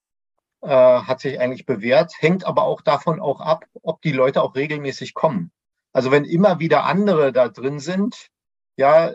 äh, 0.63 0.69
hat 0.69 1.21
sich 1.21 1.39
eigentlich 1.39 1.67
bewährt, 1.67 2.13
hängt 2.19 2.45
aber 2.45 2.63
auch 2.63 2.81
davon 2.81 3.21
auch 3.21 3.41
ab, 3.41 3.67
ob 3.83 4.01
die 4.03 4.13
Leute 4.13 4.43
auch 4.43 4.55
regelmäßig 4.55 5.13
kommen. 5.15 5.53
Also 5.97 6.11
wenn 6.11 6.27
immer 6.27 6.59
wieder 6.59 6.85
andere 6.85 7.33
da 7.33 7.49
drin 7.49 7.81
sind, 7.81 8.29
ja, 8.77 9.13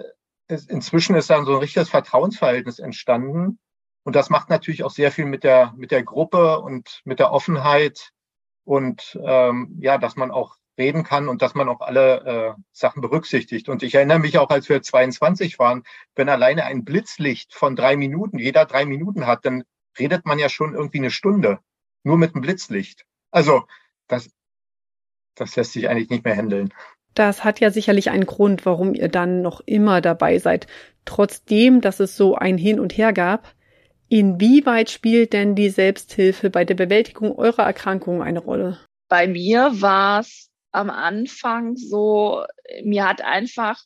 es, 0.47 0.65
inzwischen 0.65 1.15
ist 1.15 1.29
dann 1.29 1.45
so 1.45 1.51
ein 1.51 1.59
richtiges 1.59 1.89
Vertrauensverhältnis 1.89 2.79
entstanden. 2.79 3.59
Und 4.01 4.15
das 4.15 4.31
macht 4.31 4.49
natürlich 4.49 4.83
auch 4.83 4.89
sehr 4.89 5.11
viel 5.11 5.25
mit 5.25 5.43
der, 5.43 5.75
mit 5.77 5.91
der 5.91 6.01
Gruppe 6.01 6.59
und 6.59 7.01
mit 7.03 7.19
der 7.19 7.31
Offenheit 7.31 8.09
und 8.63 9.15
ähm, 9.23 9.77
ja, 9.79 9.99
dass 9.99 10.15
man 10.15 10.31
auch 10.31 10.55
reden 10.75 11.03
kann 11.03 11.27
und 11.27 11.43
dass 11.43 11.53
man 11.53 11.69
auch 11.69 11.81
alle 11.81 12.55
äh, 12.57 12.61
Sachen 12.71 13.03
berücksichtigt. 13.03 13.69
Und 13.69 13.83
ich 13.83 13.93
erinnere 13.93 14.17
mich 14.17 14.39
auch, 14.39 14.49
als 14.49 14.67
wir 14.67 14.81
22 14.81 15.59
waren, 15.59 15.83
wenn 16.15 16.29
alleine 16.29 16.65
ein 16.65 16.83
Blitzlicht 16.83 17.53
von 17.53 17.75
drei 17.75 17.95
Minuten, 17.95 18.39
jeder 18.39 18.65
drei 18.65 18.87
Minuten 18.87 19.27
hat, 19.27 19.45
dann 19.45 19.65
redet 19.99 20.25
man 20.25 20.39
ja 20.39 20.49
schon 20.49 20.73
irgendwie 20.73 20.97
eine 20.97 21.11
Stunde, 21.11 21.59
nur 22.01 22.17
mit 22.17 22.33
einem 22.33 22.41
Blitzlicht. 22.41 23.05
Also 23.29 23.67
das, 24.07 24.31
das 25.35 25.55
lässt 25.55 25.73
sich 25.73 25.89
eigentlich 25.89 26.09
nicht 26.09 26.25
mehr 26.25 26.35
handeln. 26.35 26.73
Das 27.13 27.43
hat 27.43 27.59
ja 27.59 27.71
sicherlich 27.71 28.09
einen 28.09 28.25
Grund, 28.25 28.65
warum 28.65 28.93
ihr 28.93 29.09
dann 29.09 29.41
noch 29.41 29.61
immer 29.65 30.01
dabei 30.01 30.39
seid. 30.39 30.67
Trotzdem, 31.05 31.81
dass 31.81 31.99
es 31.99 32.15
so 32.15 32.35
ein 32.35 32.57
Hin 32.57 32.79
und 32.79 32.97
Her 32.97 33.11
gab, 33.11 33.53
inwieweit 34.07 34.89
spielt 34.89 35.33
denn 35.33 35.55
die 35.55 35.69
Selbsthilfe 35.69 36.49
bei 36.49 36.63
der 36.63 36.75
Bewältigung 36.75 37.37
eurer 37.37 37.63
Erkrankung 37.63 38.21
eine 38.21 38.39
Rolle? 38.39 38.79
Bei 39.09 39.27
mir 39.27 39.81
war 39.81 40.21
es 40.21 40.49
am 40.71 40.89
Anfang 40.89 41.75
so, 41.75 42.45
mir 42.83 43.07
hat 43.07 43.21
einfach 43.21 43.81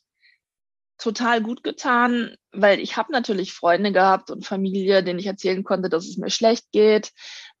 total 0.98 1.42
gut 1.42 1.62
getan, 1.62 2.36
weil 2.52 2.80
ich 2.80 2.96
habe 2.96 3.12
natürlich 3.12 3.52
Freunde 3.52 3.92
gehabt 3.92 4.30
und 4.30 4.46
Familie, 4.46 5.02
denen 5.02 5.18
ich 5.18 5.26
erzählen 5.26 5.64
konnte, 5.64 5.88
dass 5.88 6.06
es 6.06 6.16
mir 6.16 6.30
schlecht 6.30 6.70
geht. 6.72 7.12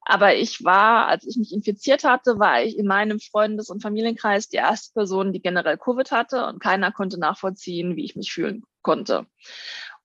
Aber 0.08 0.36
ich 0.36 0.62
war, 0.62 1.08
als 1.08 1.26
ich 1.26 1.36
mich 1.36 1.52
infiziert 1.52 2.04
hatte, 2.04 2.38
war 2.38 2.62
ich 2.62 2.78
in 2.78 2.86
meinem 2.86 3.18
Freundes- 3.18 3.70
und 3.70 3.82
Familienkreis 3.82 4.48
die 4.48 4.56
erste 4.56 4.92
Person, 4.94 5.32
die 5.32 5.42
generell 5.42 5.76
Covid 5.76 6.12
hatte 6.12 6.46
und 6.46 6.60
keiner 6.60 6.92
konnte 6.92 7.18
nachvollziehen, 7.18 7.96
wie 7.96 8.04
ich 8.04 8.14
mich 8.14 8.32
fühlen 8.32 8.62
konnte. 8.82 9.26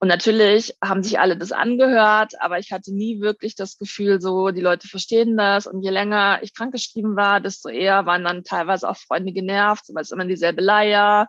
Und 0.02 0.08
natürlich 0.08 0.74
haben 0.82 1.04
sich 1.04 1.20
alle 1.20 1.36
das 1.36 1.52
angehört, 1.52 2.32
aber 2.40 2.58
ich 2.58 2.72
hatte 2.72 2.92
nie 2.92 3.20
wirklich 3.20 3.54
das 3.54 3.78
Gefühl, 3.78 4.20
so 4.20 4.50
die 4.50 4.60
Leute 4.60 4.88
verstehen 4.88 5.36
das. 5.36 5.68
Und 5.68 5.80
je 5.84 5.90
länger 5.90 6.40
ich 6.42 6.56
krankgeschrieben 6.56 7.14
war, 7.14 7.38
desto 7.40 7.68
eher 7.68 8.04
waren 8.04 8.24
dann 8.24 8.42
teilweise 8.42 8.88
auch 8.88 8.96
Freunde 8.96 9.32
genervt, 9.32 9.84
weil 9.94 10.02
es 10.02 10.10
immer 10.10 10.24
dieselbe 10.24 10.60
Leier. 10.60 11.28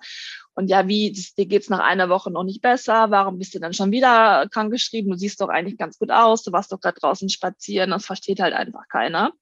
Und 0.56 0.72
ja, 0.72 0.88
wie, 0.88 1.12
das, 1.12 1.36
dir 1.36 1.46
geht's 1.46 1.70
nach 1.70 1.82
einer 1.82 2.10
Woche 2.10 2.32
noch 2.32 2.44
nicht 2.44 2.63
besser? 2.63 3.12
Warum 3.12 3.38
bist 3.38 3.53
du 3.53 3.60
dann 3.60 3.74
schon 3.74 3.92
wieder 3.92 4.48
krankgeschrieben? 4.50 5.12
Du 5.12 5.20
siehst 5.20 5.39
doch 5.39 5.50
eigentlich 5.50 5.77
ganz 5.77 6.00
gut 6.00 6.10
aus. 6.10 6.42
Du 6.42 6.51
warst 6.51 6.72
doch 6.72 6.82
gerade 6.82 7.00
draußen 7.00 7.30
spazieren. 7.30 7.92
Das 7.92 8.08
versteht 8.08 8.39
halt 8.39 8.56
einfach 8.56 8.88
keiner. 8.89 9.34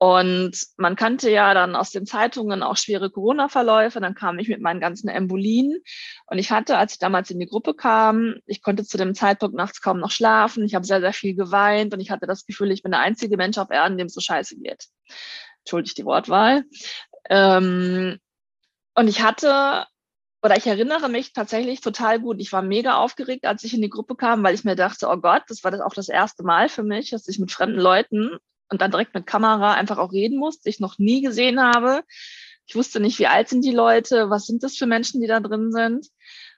Und 0.00 0.64
man 0.76 0.94
kannte 0.94 1.28
ja 1.28 1.52
dann 1.54 1.74
aus 1.74 1.90
den 1.90 2.06
Zeitungen 2.06 2.62
auch 2.62 2.76
schwere 2.76 3.10
Corona-Verläufe. 3.10 3.98
Dann 4.00 4.14
kam 4.14 4.38
ich 4.38 4.48
mit 4.48 4.60
meinen 4.60 4.80
ganzen 4.80 5.08
Embolien. 5.08 5.82
Und 6.26 6.38
ich 6.38 6.52
hatte, 6.52 6.78
als 6.78 6.92
ich 6.92 6.98
damals 7.00 7.30
in 7.30 7.40
die 7.40 7.46
Gruppe 7.46 7.74
kam, 7.74 8.36
ich 8.46 8.62
konnte 8.62 8.84
zu 8.84 8.96
dem 8.96 9.14
Zeitpunkt 9.14 9.56
nachts 9.56 9.82
kaum 9.82 9.98
noch 9.98 10.12
schlafen. 10.12 10.64
Ich 10.64 10.76
habe 10.76 10.86
sehr, 10.86 11.00
sehr 11.00 11.12
viel 11.12 11.34
geweint 11.34 11.92
und 11.92 12.00
ich 12.00 12.12
hatte 12.12 12.26
das 12.26 12.46
Gefühl, 12.46 12.70
ich 12.70 12.82
bin 12.82 12.92
der 12.92 13.00
einzige 13.00 13.36
Mensch 13.36 13.58
auf 13.58 13.70
Erden, 13.70 13.98
dem 13.98 14.06
es 14.06 14.14
so 14.14 14.20
scheiße 14.20 14.56
geht. 14.58 14.86
Entschuldigt 15.64 15.98
die 15.98 16.04
Wortwahl. 16.04 16.62
Ähm, 17.28 18.18
und 18.94 19.08
ich 19.08 19.22
hatte 19.22 19.86
oder 20.40 20.56
ich 20.56 20.68
erinnere 20.68 21.08
mich 21.08 21.32
tatsächlich 21.32 21.80
total 21.80 22.20
gut. 22.20 22.40
Ich 22.40 22.52
war 22.52 22.62
mega 22.62 22.98
aufgeregt, 22.98 23.44
als 23.44 23.64
ich 23.64 23.74
in 23.74 23.82
die 23.82 23.90
Gruppe 23.90 24.14
kam, 24.14 24.44
weil 24.44 24.54
ich 24.54 24.62
mir 24.62 24.76
dachte, 24.76 25.08
oh 25.08 25.16
Gott, 25.16 25.42
das 25.48 25.64
war 25.64 25.72
das 25.72 25.80
auch 25.80 25.94
das 25.94 26.08
erste 26.08 26.44
Mal 26.44 26.68
für 26.68 26.84
mich, 26.84 27.10
dass 27.10 27.26
ich 27.26 27.40
mit 27.40 27.50
fremden 27.50 27.80
Leuten 27.80 28.38
und 28.70 28.80
dann 28.80 28.90
direkt 28.90 29.14
mit 29.14 29.26
Kamera 29.26 29.74
einfach 29.74 29.98
auch 29.98 30.12
reden 30.12 30.38
muss, 30.38 30.60
die 30.60 30.70
ich 30.70 30.80
noch 30.80 30.98
nie 30.98 31.22
gesehen 31.22 31.60
habe. 31.60 32.02
Ich 32.66 32.74
wusste 32.74 33.00
nicht, 33.00 33.18
wie 33.18 33.26
alt 33.26 33.48
sind 33.48 33.64
die 33.64 33.72
Leute, 33.72 34.30
was 34.30 34.46
sind 34.46 34.62
das 34.62 34.76
für 34.76 34.86
Menschen, 34.86 35.20
die 35.20 35.26
da 35.26 35.40
drin 35.40 35.72
sind. 35.72 36.06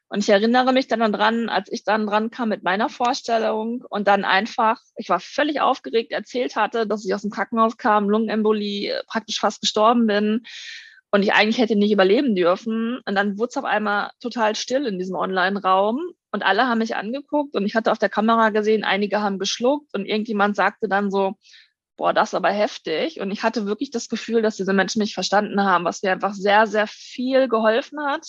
Und 0.08 0.18
ich 0.18 0.28
erinnere 0.28 0.72
mich 0.72 0.88
dann 0.88 1.12
dran, 1.12 1.48
als 1.48 1.70
ich 1.70 1.84
dann 1.84 2.04
dran 2.04 2.30
kam 2.32 2.48
mit 2.48 2.64
meiner 2.64 2.88
Vorstellung 2.88 3.84
und 3.88 4.08
dann 4.08 4.24
einfach, 4.24 4.80
ich 4.96 5.08
war 5.08 5.20
völlig 5.20 5.60
aufgeregt, 5.60 6.10
erzählt 6.10 6.56
hatte, 6.56 6.84
dass 6.84 7.04
ich 7.04 7.14
aus 7.14 7.22
dem 7.22 7.30
Krankenhaus 7.30 7.76
kam, 7.76 8.10
Lungenembolie, 8.10 9.02
praktisch 9.06 9.38
fast 9.38 9.60
gestorben 9.60 10.08
bin 10.08 10.42
und 11.12 11.22
ich 11.22 11.32
eigentlich 11.32 11.58
hätte 11.58 11.76
nicht 11.76 11.92
überleben 11.92 12.34
dürfen. 12.34 13.00
Und 13.04 13.14
dann 13.14 13.38
wurde 13.38 13.50
es 13.50 13.56
auf 13.56 13.64
einmal 13.64 14.10
total 14.20 14.56
still 14.56 14.84
in 14.86 14.98
diesem 14.98 15.14
Online-Raum 15.14 16.00
und 16.32 16.42
alle 16.42 16.66
haben 16.66 16.78
mich 16.78 16.96
angeguckt 16.96 17.54
und 17.54 17.64
ich 17.64 17.76
hatte 17.76 17.92
auf 17.92 17.98
der 17.98 18.08
Kamera 18.08 18.50
gesehen, 18.50 18.82
einige 18.82 19.20
haben 19.20 19.38
geschluckt 19.38 19.94
und 19.94 20.06
irgendjemand 20.06 20.56
sagte 20.56 20.88
dann 20.88 21.12
so, 21.12 21.34
boah, 22.00 22.14
das 22.14 22.30
ist 22.30 22.34
aber 22.34 22.50
heftig. 22.50 23.20
Und 23.20 23.30
ich 23.30 23.42
hatte 23.42 23.66
wirklich 23.66 23.90
das 23.90 24.08
Gefühl, 24.08 24.40
dass 24.40 24.56
diese 24.56 24.72
Menschen 24.72 25.00
mich 25.00 25.12
verstanden 25.12 25.62
haben, 25.62 25.84
was 25.84 26.02
mir 26.02 26.12
einfach 26.12 26.32
sehr, 26.32 26.66
sehr 26.66 26.86
viel 26.86 27.46
geholfen 27.46 28.00
hat. 28.00 28.26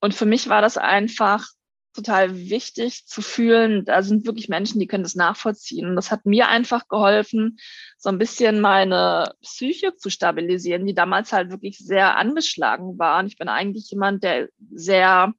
Und 0.00 0.14
für 0.14 0.24
mich 0.24 0.48
war 0.48 0.62
das 0.62 0.78
einfach 0.78 1.48
total 1.94 2.36
wichtig 2.48 3.06
zu 3.06 3.22
fühlen, 3.22 3.84
da 3.84 4.02
sind 4.02 4.24
wirklich 4.24 4.48
Menschen, 4.48 4.78
die 4.78 4.86
können 4.86 5.02
das 5.02 5.16
nachvollziehen. 5.16 5.88
Und 5.88 5.96
das 5.96 6.12
hat 6.12 6.26
mir 6.26 6.46
einfach 6.46 6.86
geholfen, 6.86 7.58
so 7.98 8.08
ein 8.08 8.18
bisschen 8.18 8.60
meine 8.60 9.34
Psyche 9.42 9.96
zu 9.96 10.08
stabilisieren, 10.08 10.86
die 10.86 10.94
damals 10.94 11.32
halt 11.32 11.50
wirklich 11.50 11.76
sehr 11.76 12.16
angeschlagen 12.16 13.00
war. 13.00 13.18
Und 13.18 13.26
ich 13.26 13.36
bin 13.36 13.48
eigentlich 13.48 13.90
jemand, 13.90 14.22
der 14.22 14.48
sehr 14.70 15.34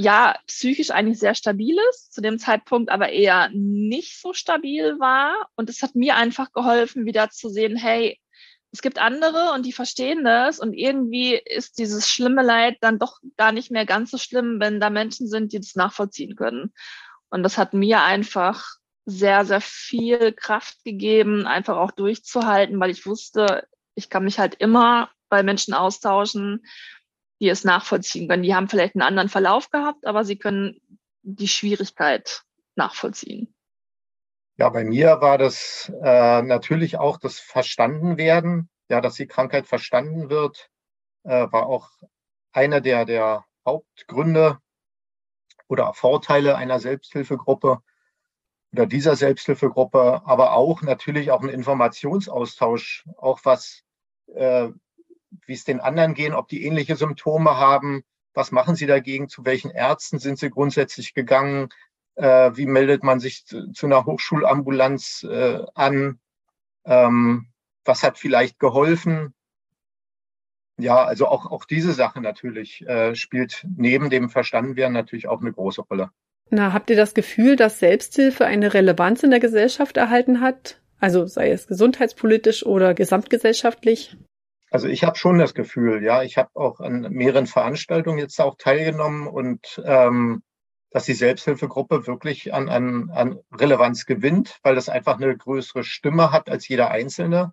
ja, 0.00 0.38
psychisch 0.46 0.92
eigentlich 0.92 1.18
sehr 1.18 1.34
stabil 1.34 1.76
ist, 1.90 2.12
zu 2.14 2.20
dem 2.20 2.38
Zeitpunkt 2.38 2.88
aber 2.88 3.08
eher 3.08 3.50
nicht 3.52 4.20
so 4.20 4.32
stabil 4.32 4.96
war. 5.00 5.34
Und 5.56 5.68
es 5.68 5.82
hat 5.82 5.96
mir 5.96 6.14
einfach 6.14 6.52
geholfen, 6.52 7.04
wieder 7.04 7.30
zu 7.30 7.48
sehen, 7.48 7.76
hey, 7.76 8.20
es 8.70 8.80
gibt 8.80 9.00
andere 9.00 9.50
und 9.54 9.66
die 9.66 9.72
verstehen 9.72 10.22
das 10.22 10.60
und 10.60 10.72
irgendwie 10.72 11.34
ist 11.34 11.78
dieses 11.78 12.08
schlimme 12.08 12.44
Leid 12.44 12.76
dann 12.80 13.00
doch 13.00 13.18
gar 13.36 13.50
nicht 13.50 13.72
mehr 13.72 13.86
ganz 13.86 14.12
so 14.12 14.18
schlimm, 14.18 14.60
wenn 14.60 14.78
da 14.78 14.88
Menschen 14.88 15.26
sind, 15.26 15.52
die 15.52 15.58
das 15.58 15.74
nachvollziehen 15.74 16.36
können. 16.36 16.72
Und 17.28 17.42
das 17.42 17.58
hat 17.58 17.74
mir 17.74 18.02
einfach 18.02 18.76
sehr, 19.04 19.44
sehr 19.44 19.60
viel 19.60 20.32
Kraft 20.32 20.84
gegeben, 20.84 21.44
einfach 21.44 21.76
auch 21.76 21.90
durchzuhalten, 21.90 22.78
weil 22.78 22.90
ich 22.90 23.04
wusste, 23.04 23.66
ich 23.96 24.10
kann 24.10 24.22
mich 24.22 24.38
halt 24.38 24.54
immer 24.60 25.10
bei 25.28 25.42
Menschen 25.42 25.74
austauschen 25.74 26.62
die 27.40 27.48
es 27.48 27.64
nachvollziehen 27.64 28.28
können. 28.28 28.42
Die 28.42 28.54
haben 28.54 28.68
vielleicht 28.68 28.94
einen 28.94 29.02
anderen 29.02 29.28
Verlauf 29.28 29.70
gehabt, 29.70 30.06
aber 30.06 30.24
sie 30.24 30.36
können 30.36 30.80
die 31.22 31.48
Schwierigkeit 31.48 32.42
nachvollziehen. 32.74 33.54
Ja, 34.56 34.68
bei 34.70 34.84
mir 34.84 35.20
war 35.20 35.38
das 35.38 35.92
äh, 36.02 36.42
natürlich 36.42 36.98
auch 36.98 37.18
das 37.18 37.38
Verstandenwerden, 37.38 38.68
ja, 38.88 39.00
dass 39.00 39.14
die 39.14 39.26
Krankheit 39.26 39.66
verstanden 39.66 40.30
wird, 40.30 40.70
äh, 41.24 41.46
war 41.52 41.66
auch 41.66 41.90
einer 42.52 42.80
der, 42.80 43.04
der 43.04 43.44
Hauptgründe 43.64 44.58
oder 45.68 45.92
Vorteile 45.94 46.56
einer 46.56 46.80
Selbsthilfegruppe 46.80 47.82
oder 48.72 48.86
dieser 48.86 49.16
Selbsthilfegruppe, 49.16 50.22
aber 50.24 50.54
auch 50.54 50.82
natürlich 50.82 51.30
auch 51.30 51.42
ein 51.42 51.48
Informationsaustausch, 51.48 53.06
auch 53.16 53.40
was 53.44 53.84
äh, 54.34 54.70
wie 55.46 55.54
es 55.54 55.64
den 55.64 55.80
anderen 55.80 56.14
gehen, 56.14 56.34
ob 56.34 56.48
die 56.48 56.64
ähnliche 56.64 56.96
Symptome 56.96 57.56
haben, 57.56 58.04
was 58.34 58.52
machen 58.52 58.76
sie 58.76 58.86
dagegen, 58.86 59.28
zu 59.28 59.44
welchen 59.44 59.70
Ärzten 59.70 60.18
sind 60.18 60.38
sie 60.38 60.50
grundsätzlich 60.50 61.14
gegangen, 61.14 61.68
äh, 62.14 62.50
wie 62.54 62.66
meldet 62.66 63.02
man 63.02 63.20
sich 63.20 63.46
zu, 63.46 63.72
zu 63.72 63.86
einer 63.86 64.04
Hochschulambulanz 64.04 65.26
äh, 65.28 65.60
an, 65.74 66.18
ähm, 66.84 67.48
was 67.84 68.02
hat 68.02 68.18
vielleicht 68.18 68.58
geholfen. 68.58 69.34
Ja, 70.78 71.04
also 71.04 71.26
auch, 71.26 71.50
auch 71.50 71.64
diese 71.64 71.92
Sache 71.92 72.20
natürlich 72.20 72.86
äh, 72.86 73.14
spielt 73.16 73.66
neben 73.76 74.10
dem 74.10 74.30
Verstandenwerden 74.30 74.94
natürlich 74.94 75.26
auch 75.26 75.40
eine 75.40 75.52
große 75.52 75.82
Rolle. 75.82 76.10
Na, 76.50 76.72
habt 76.72 76.88
ihr 76.90 76.96
das 76.96 77.14
Gefühl, 77.14 77.56
dass 77.56 77.78
Selbsthilfe 77.78 78.46
eine 78.46 78.72
Relevanz 78.72 79.22
in 79.22 79.30
der 79.30 79.40
Gesellschaft 79.40 79.96
erhalten 79.96 80.40
hat? 80.40 80.80
Also 81.00 81.26
sei 81.26 81.50
es 81.50 81.66
gesundheitspolitisch 81.66 82.64
oder 82.64 82.94
gesamtgesellschaftlich? 82.94 84.16
Also 84.70 84.86
ich 84.88 85.04
habe 85.04 85.16
schon 85.16 85.38
das 85.38 85.54
Gefühl, 85.54 86.02
ja, 86.02 86.22
ich 86.22 86.36
habe 86.36 86.50
auch 86.54 86.80
an 86.80 87.02
mehreren 87.10 87.46
Veranstaltungen 87.46 88.18
jetzt 88.18 88.40
auch 88.40 88.56
teilgenommen 88.56 89.26
und 89.26 89.82
ähm, 89.84 90.42
dass 90.90 91.04
die 91.04 91.14
Selbsthilfegruppe 91.14 92.06
wirklich 92.06 92.54
an, 92.54 92.68
an, 92.68 93.10
an 93.10 93.38
Relevanz 93.52 94.06
gewinnt, 94.06 94.58
weil 94.62 94.74
das 94.74 94.88
einfach 94.88 95.16
eine 95.16 95.36
größere 95.36 95.84
Stimme 95.84 96.32
hat 96.32 96.50
als 96.50 96.68
jeder 96.68 96.90
Einzelne. 96.90 97.52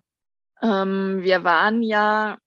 Ähm, 0.62 1.22
wir 1.22 1.44
waren 1.44 1.82
ja 1.82 2.38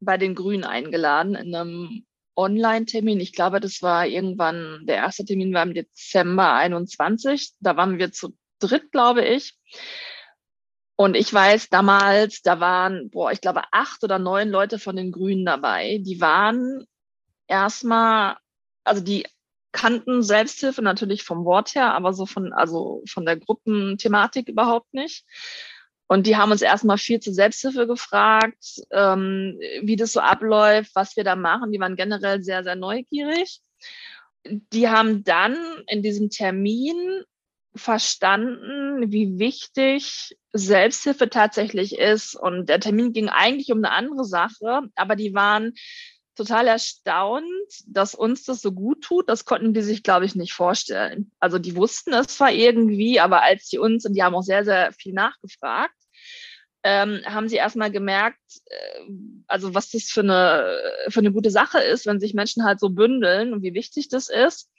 bei 0.00 0.16
den 0.16 0.34
Grünen 0.34 0.64
eingeladen 0.64 1.34
in 1.34 1.54
einem 1.54 2.04
Online-Termin. 2.36 3.20
Ich 3.20 3.32
glaube, 3.32 3.60
das 3.60 3.80
war 3.80 4.06
irgendwann, 4.06 4.84
der 4.86 4.96
erste 4.96 5.24
Termin 5.24 5.54
war 5.54 5.62
im 5.62 5.74
Dezember 5.74 6.54
21. 6.54 7.52
Da 7.60 7.76
waren 7.76 7.98
wir 7.98 8.10
zu 8.10 8.36
dritt, 8.58 8.90
glaube 8.90 9.24
ich. 9.24 9.56
Und 10.96 11.16
ich 11.16 11.32
weiß 11.32 11.70
damals, 11.70 12.42
da 12.42 12.60
waren, 12.60 13.10
boah, 13.10 13.32
ich 13.32 13.40
glaube, 13.40 13.62
acht 13.72 14.04
oder 14.04 14.18
neun 14.18 14.48
Leute 14.48 14.78
von 14.78 14.94
den 14.94 15.10
Grünen 15.10 15.44
dabei. 15.44 15.98
Die 16.00 16.20
waren 16.20 16.86
erstmal, 17.48 18.36
also 18.84 19.02
die 19.02 19.26
kannten 19.72 20.22
Selbsthilfe 20.22 20.82
natürlich 20.82 21.24
vom 21.24 21.44
Wort 21.44 21.74
her, 21.74 21.94
aber 21.94 22.12
so 22.12 22.26
von, 22.26 22.52
also 22.52 23.02
von 23.08 23.26
der 23.26 23.36
Gruppenthematik 23.36 24.48
überhaupt 24.48 24.94
nicht. 24.94 25.24
Und 26.06 26.26
die 26.26 26.36
haben 26.36 26.52
uns 26.52 26.62
erstmal 26.62 26.98
viel 26.98 27.18
zur 27.18 27.34
Selbsthilfe 27.34 27.86
gefragt, 27.86 28.82
ähm, 28.92 29.58
wie 29.82 29.96
das 29.96 30.12
so 30.12 30.20
abläuft, 30.20 30.92
was 30.94 31.16
wir 31.16 31.24
da 31.24 31.34
machen. 31.34 31.72
Die 31.72 31.80
waren 31.80 31.96
generell 31.96 32.42
sehr, 32.42 32.62
sehr 32.62 32.76
neugierig. 32.76 33.60
Die 34.44 34.88
haben 34.88 35.24
dann 35.24 35.56
in 35.88 36.02
diesem 36.02 36.30
Termin 36.30 37.24
verstanden, 37.74 39.10
wie 39.10 39.38
wichtig 39.38 40.36
Selbsthilfe 40.52 41.28
tatsächlich 41.28 41.98
ist. 41.98 42.34
Und 42.36 42.68
der 42.68 42.80
Termin 42.80 43.12
ging 43.12 43.28
eigentlich 43.28 43.72
um 43.72 43.78
eine 43.78 43.92
andere 43.92 44.24
Sache, 44.24 44.82
aber 44.94 45.16
die 45.16 45.34
waren 45.34 45.74
total 46.36 46.66
erstaunt, 46.66 47.44
dass 47.86 48.14
uns 48.14 48.44
das 48.44 48.60
so 48.60 48.72
gut 48.72 49.02
tut. 49.02 49.28
Das 49.28 49.44
konnten 49.44 49.72
die 49.72 49.82
sich, 49.82 50.02
glaube 50.02 50.26
ich, 50.26 50.34
nicht 50.34 50.52
vorstellen. 50.52 51.30
Also 51.38 51.58
die 51.58 51.76
wussten 51.76 52.12
es 52.12 52.28
zwar 52.28 52.52
irgendwie, 52.52 53.20
aber 53.20 53.42
als 53.42 53.68
sie 53.68 53.78
uns, 53.78 54.04
und 54.04 54.14
die 54.14 54.22
haben 54.22 54.34
auch 54.34 54.42
sehr, 54.42 54.64
sehr 54.64 54.92
viel 54.92 55.12
nachgefragt, 55.12 55.94
ähm, 56.86 57.22
haben 57.24 57.48
sie 57.48 57.56
erstmal 57.56 57.90
gemerkt, 57.90 58.40
äh, 58.66 59.00
also 59.46 59.74
was 59.74 59.90
das 59.90 60.04
für 60.04 60.20
eine, 60.20 60.80
für 61.08 61.20
eine 61.20 61.32
gute 61.32 61.50
Sache 61.50 61.78
ist, 61.78 62.04
wenn 62.04 62.20
sich 62.20 62.34
Menschen 62.34 62.64
halt 62.64 62.78
so 62.78 62.90
bündeln 62.90 63.54
und 63.54 63.62
wie 63.62 63.72
wichtig 63.72 64.08
das 64.08 64.28
ist. 64.28 64.70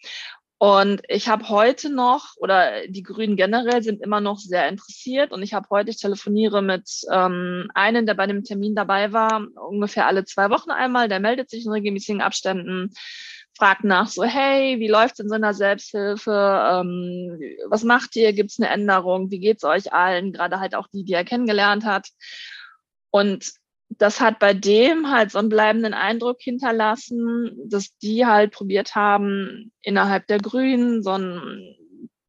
Und 0.57 1.01
ich 1.09 1.27
habe 1.27 1.49
heute 1.49 1.89
noch, 1.89 2.35
oder 2.37 2.87
die 2.87 3.03
Grünen 3.03 3.35
generell 3.35 3.83
sind 3.83 4.01
immer 4.01 4.21
noch 4.21 4.39
sehr 4.39 4.69
interessiert. 4.69 5.33
Und 5.33 5.43
ich 5.43 5.53
habe 5.53 5.67
heute, 5.69 5.89
ich 5.89 5.97
telefoniere 5.97 6.61
mit 6.61 6.89
ähm, 7.11 7.69
einem, 7.73 8.05
der 8.05 8.13
bei 8.13 8.25
dem 8.25 8.43
Termin 8.43 8.73
dabei 8.73 9.11
war, 9.11 9.45
ungefähr 9.67 10.07
alle 10.07 10.23
zwei 10.23 10.49
Wochen 10.49 10.71
einmal. 10.71 11.09
Der 11.09 11.19
meldet 11.19 11.49
sich 11.49 11.65
in 11.65 11.73
regelmäßigen 11.73 12.21
Abständen, 12.21 12.93
fragt 13.57 13.83
nach 13.83 14.07
so, 14.07 14.23
hey, 14.23 14.79
wie 14.79 14.87
läuft's 14.87 15.19
in 15.19 15.27
so 15.27 15.35
einer 15.35 15.53
Selbsthilfe? 15.53 16.31
Ähm, 16.31 17.37
was 17.67 17.83
macht 17.83 18.15
ihr? 18.15 18.31
Gibt's 18.31 18.59
eine 18.59 18.69
Änderung? 18.69 19.31
Wie 19.31 19.39
geht's 19.39 19.65
euch 19.65 19.91
allen? 19.91 20.31
Gerade 20.31 20.61
halt 20.61 20.73
auch 20.73 20.87
die, 20.87 21.03
die 21.03 21.13
er 21.13 21.25
kennengelernt 21.25 21.83
hat. 21.83 22.07
Und 23.11 23.51
das 23.97 24.19
hat 24.19 24.39
bei 24.39 24.53
dem 24.53 25.11
halt 25.11 25.31
so 25.31 25.39
einen 25.39 25.49
bleibenden 25.49 25.93
Eindruck 25.93 26.37
hinterlassen, 26.39 27.55
dass 27.67 27.97
die 27.97 28.25
halt 28.25 28.51
probiert 28.51 28.95
haben, 28.95 29.71
innerhalb 29.81 30.27
der 30.27 30.39
Grünen 30.39 31.03
so 31.03 31.11
ein 31.11 31.75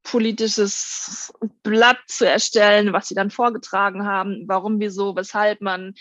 politisches 0.02 1.32
Blatt 1.62 1.98
zu 2.06 2.28
erstellen, 2.28 2.92
was 2.92 3.08
sie 3.08 3.14
dann 3.14 3.30
vorgetragen 3.30 4.06
haben, 4.06 4.44
warum, 4.46 4.78
wieso, 4.78 5.16
weshalb 5.16 5.60
man 5.60 5.94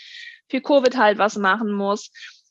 für 0.48 0.60
Covid 0.60 0.96
halt 0.96 1.18
was 1.18 1.36
machen 1.36 1.72
muss. 1.72 2.10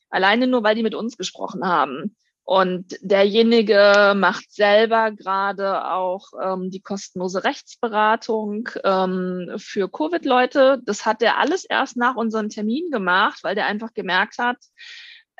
Alleine 0.09 0.47
nur, 0.47 0.63
weil 0.63 0.75
die 0.75 0.83
mit 0.83 0.95
uns 0.95 1.17
gesprochen 1.17 1.65
haben. 1.65 2.15
Und 2.45 2.95
derjenige 3.01 4.13
macht 4.15 4.51
selber 4.51 5.11
gerade 5.11 5.91
auch 5.91 6.27
ähm, 6.39 6.69
die 6.69 6.79
kostenlose 6.79 7.43
Rechtsberatung 7.43 8.69
ähm, 8.83 9.55
für 9.57 9.89
Covid-Leute. 9.89 10.79
Das 10.85 11.07
hat 11.07 11.23
er 11.23 11.39
alles 11.39 11.65
erst 11.65 11.97
nach 11.97 12.15
unserem 12.15 12.49
Termin 12.49 12.91
gemacht, 12.91 13.39
weil 13.41 13.55
der 13.55 13.65
einfach 13.65 13.95
gemerkt 13.95 14.37
hat, 14.37 14.57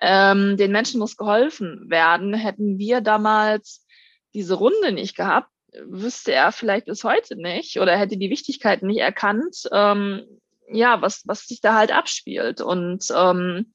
ähm, 0.01 0.57
den 0.57 0.71
Menschen 0.71 0.99
muss 0.99 1.15
geholfen 1.15 1.85
werden. 1.91 2.33
Hätten 2.33 2.79
wir 2.79 3.01
damals 3.01 3.85
diese 4.33 4.55
Runde 4.55 4.91
nicht 4.91 5.15
gehabt, 5.15 5.51
wüsste 5.87 6.31
er 6.33 6.51
vielleicht 6.51 6.87
bis 6.87 7.03
heute 7.03 7.35
nicht 7.35 7.79
oder 7.79 7.95
hätte 7.97 8.17
die 8.17 8.31
Wichtigkeit 8.31 8.81
nicht 8.81 8.99
erkannt, 8.99 9.69
ähm, 9.71 10.23
ja, 10.71 11.03
was, 11.03 11.21
was 11.25 11.45
sich 11.45 11.61
da 11.61 11.75
halt 11.75 11.91
abspielt. 11.91 12.61
Und 12.61 13.05
ähm, 13.15 13.71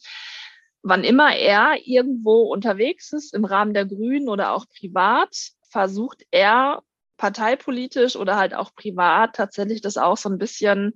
wann 0.82 1.04
immer 1.04 1.34
er 1.36 1.76
irgendwo 1.84 2.42
unterwegs 2.42 3.12
ist, 3.12 3.34
im 3.34 3.44
Rahmen 3.44 3.74
der 3.74 3.86
Grünen 3.86 4.28
oder 4.28 4.52
auch 4.52 4.66
privat, 4.68 5.52
versucht 5.68 6.24
er 6.30 6.82
parteipolitisch 7.16 8.16
oder 8.16 8.36
halt 8.36 8.54
auch 8.54 8.74
privat 8.74 9.36
tatsächlich 9.36 9.82
das 9.82 9.98
auch 9.98 10.16
so 10.16 10.28
ein 10.28 10.38
bisschen 10.38 10.94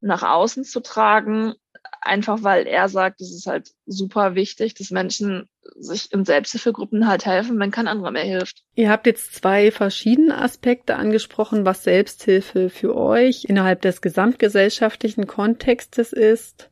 nach 0.00 0.22
außen 0.22 0.64
zu 0.64 0.80
tragen, 0.80 1.54
einfach 2.00 2.42
weil 2.42 2.66
er 2.66 2.88
sagt, 2.88 3.20
es 3.20 3.32
ist 3.32 3.46
halt 3.46 3.70
super 3.86 4.34
wichtig, 4.34 4.74
dass 4.74 4.90
Menschen 4.90 5.48
sich 5.76 6.12
in 6.12 6.24
Selbsthilfegruppen 6.24 7.06
halt 7.06 7.24
helfen, 7.24 7.58
wenn 7.58 7.70
kein 7.70 7.88
anderer 7.88 8.10
mehr 8.10 8.24
hilft. 8.24 8.64
Ihr 8.74 8.90
habt 8.90 9.06
jetzt 9.06 9.34
zwei 9.34 9.70
verschiedene 9.70 10.36
Aspekte 10.36 10.96
angesprochen, 10.96 11.64
was 11.64 11.84
Selbsthilfe 11.84 12.68
für 12.68 12.96
euch 12.96 13.44
innerhalb 13.44 13.80
des 13.82 14.02
gesamtgesellschaftlichen 14.02 15.26
Kontextes 15.26 16.12
ist. 16.12 16.71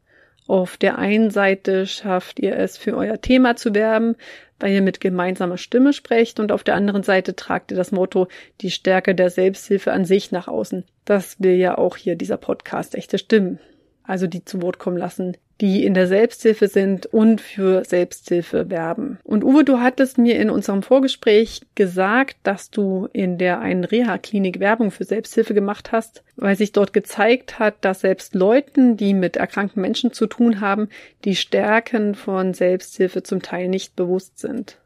Auf 0.51 0.77
der 0.77 0.99
einen 0.99 1.31
Seite 1.31 1.87
schafft 1.87 2.41
ihr 2.41 2.57
es, 2.57 2.77
für 2.77 2.97
euer 2.97 3.21
Thema 3.21 3.55
zu 3.55 3.73
werben, 3.73 4.17
weil 4.59 4.73
ihr 4.73 4.83
mit 4.83 5.01
gemeinsamer 5.01 5.59
Stimme 5.59 5.93
sprecht 5.93 6.41
und 6.41 6.51
auf 6.51 6.65
der 6.65 6.75
anderen 6.75 7.05
Seite 7.05 7.37
tragt 7.37 7.71
ihr 7.71 7.77
das 7.77 7.93
Motto 7.93 8.27
die 8.61 8.73
Stärke 8.73 9.15
der 9.15 9.31
Selbsthilfe 9.31 9.93
an 9.93 10.05
sich 10.05 10.33
nach 10.33 10.49
außen. 10.49 10.83
Das 11.05 11.39
will 11.39 11.55
ja 11.55 11.79
auch 11.79 11.97
hier 11.97 12.17
dieser 12.17 12.37
Podcast 12.37 12.97
echte 12.97 13.17
Stimmen. 13.17 13.61
Also 14.03 14.27
die 14.27 14.45
zu 14.45 14.61
Wort 14.61 14.81
kommen 14.81 14.97
lassen, 14.97 15.37
die 15.61 15.85
in 15.85 15.95
der 15.95 16.07
Selbsthilfe 16.07 16.69
sind 16.69 17.07
und 17.07 17.41
für 17.41 17.85
Selbsthilfe 17.85 18.71
werben. 18.71 19.19
Und 19.25 19.45
Uwe, 19.45 19.65
du 19.65 19.81
hattest 19.81 20.17
mir 20.17 20.39
in 20.39 20.51
unserem 20.51 20.83
Vorgespräch 20.83 21.61
gesagt, 21.75 22.37
dass 22.43 22.71
du 22.71 23.09
in 23.13 23.37
der 23.37 23.61
einen 23.61 23.85
Reha-Klinik 23.85 24.59
Werbung 24.61 24.91
für 24.91 25.05
Selbsthilfe 25.05 25.55
gemacht 25.55 25.93
hast, 25.93 26.25
weil 26.37 26.57
sich 26.57 26.73
dort 26.73 26.93
gezeigt 26.93 27.59
hat, 27.59 27.77
dass 27.83 28.01
selbst 28.01 28.35
Leuten, 28.35 28.97
die 28.97 29.13
mit 29.13 29.37
erkrankten 29.37 29.83
Menschen 29.83 30.13
zu 30.13 30.27
tun 30.27 30.61
haben, 30.61 30.89
die 31.25 31.37
Stärken 31.37 32.15
von 32.15 32.55
Selbsthilfe 32.55 33.23
zum 33.23 33.43
Teil 33.43 33.69
nicht 33.69 33.97
bewusst 33.97 34.39
sind. 34.39 34.79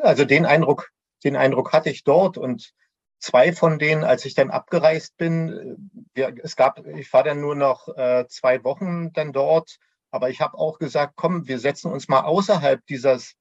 Also 0.00 0.24
den 0.24 0.46
Eindruck, 0.46 0.90
den 1.22 1.36
Eindruck 1.36 1.72
hatte 1.72 1.90
ich 1.90 2.02
dort 2.02 2.38
und 2.38 2.72
zwei 3.18 3.52
von 3.52 3.78
denen, 3.78 4.04
als 4.04 4.24
ich 4.24 4.34
dann 4.34 4.50
abgereist 4.50 5.16
bin, 5.16 6.04
wir, 6.14 6.34
es 6.42 6.56
gab, 6.56 6.84
ich 6.86 7.12
war 7.12 7.22
dann 7.22 7.40
nur 7.40 7.54
noch 7.54 7.88
äh, 7.96 8.26
zwei 8.28 8.62
Wochen 8.64 9.12
dann 9.12 9.32
dort, 9.32 9.78
aber 10.10 10.30
ich 10.30 10.40
habe 10.40 10.58
auch 10.58 10.78
gesagt, 10.78 11.14
komm, 11.16 11.46
wir 11.48 11.58
setzen 11.58 11.90
uns 11.90 12.08
mal 12.08 12.22
außerhalb 12.22 12.84
dieses, 12.86 13.34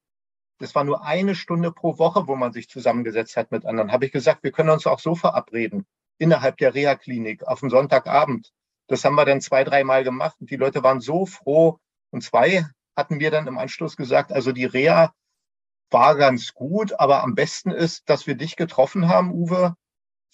das 0.60 0.76
war 0.76 0.84
nur 0.84 1.04
eine 1.04 1.36
Stunde 1.36 1.72
pro 1.72 1.98
Woche, 1.98 2.28
wo 2.28 2.36
man 2.36 2.54
sich 2.54 2.70
zusammengesetzt 2.70 3.38
hat 3.38 3.52
mit 3.52 3.66
anderen, 3.66 3.92
habe 3.92 4.06
ich 4.06 4.12
gesagt, 4.12 4.44
wir 4.44 4.52
können 4.52 4.70
uns 4.70 4.88
auch 4.88 5.00
so 5.00 5.16
verabreden, 5.16 5.86
innerhalb 6.18 6.58
der 6.58 6.74
Reha-Klinik, 6.74 7.44
auf 7.44 7.60
dem 7.60 7.70
Sonntagabend. 7.70 8.52
Das 8.88 9.04
haben 9.04 9.16
wir 9.16 9.26
dann 9.26 9.42
zwei, 9.42 9.64
dreimal 9.64 10.04
gemacht 10.04 10.38
und 10.40 10.50
die 10.50 10.58
Leute 10.58 10.84
waren 10.84 11.02
so 11.02 11.26
froh. 11.26 11.80
Und 12.12 12.22
zwei 12.22 12.66
hatten 12.96 13.20
wir 13.20 13.32
dann 13.32 13.48
im 13.48 13.58
Anschluss 13.58 13.98
gesagt, 13.98 14.32
also 14.32 14.52
die 14.52 14.66
Reha 14.66 15.14
war 15.92 16.16
ganz 16.16 16.54
gut, 16.54 17.00
aber 17.00 17.24
am 17.24 17.36
besten 17.36 17.72
ist, 17.72 18.10
dass 18.10 18.28
wir 18.28 18.36
dich 18.36 18.56
getroffen 18.56 19.08
haben, 19.08 19.32
Uwe, 19.32 19.76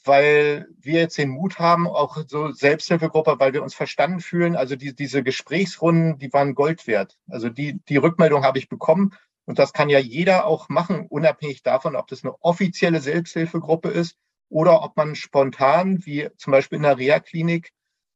weil 0.04 0.68
wir 0.80 1.02
jetzt 1.02 1.18
den 1.18 1.30
Mut 1.30 1.60
haben, 1.60 1.88
auch 1.88 2.18
so 2.28 2.52
Selbsthilfegruppe, 2.52 3.36
weil 3.40 3.54
wir 3.54 3.62
uns 3.62 3.76
verstanden 3.76 4.20
fühlen. 4.20 4.56
Also 4.56 4.76
die, 4.76 4.96
diese 4.96 5.24
Gesprächsrunden, 5.24 6.18
die 6.18 6.34
waren 6.34 6.56
Gold 6.56 6.88
wert. 6.88 7.18
Also 7.30 7.50
die, 7.50 7.80
die 7.88 7.98
Rückmeldung 7.98 8.44
habe 8.44 8.58
ich 8.58 8.70
bekommen. 8.70 9.14
Und 9.46 9.60
das 9.60 9.74
kann 9.74 9.90
ja 9.90 10.00
jeder 10.00 10.46
auch 10.46 10.70
machen, 10.70 11.08
unabhängig 11.08 11.64
davon, 11.64 11.96
ob 11.96 12.08
das 12.08 12.24
eine 12.24 12.34
offizielle 12.42 13.02
Selbsthilfegruppe 13.02 13.90
ist 13.90 14.16
oder 14.50 14.82
ob 14.82 14.98
man 14.98 15.16
spontan, 15.16 16.06
wie 16.06 16.30
zum 16.38 16.52
Beispiel 16.52 16.78
in 16.78 16.84
der 16.84 16.98
Reha-Klinik, 16.98 17.72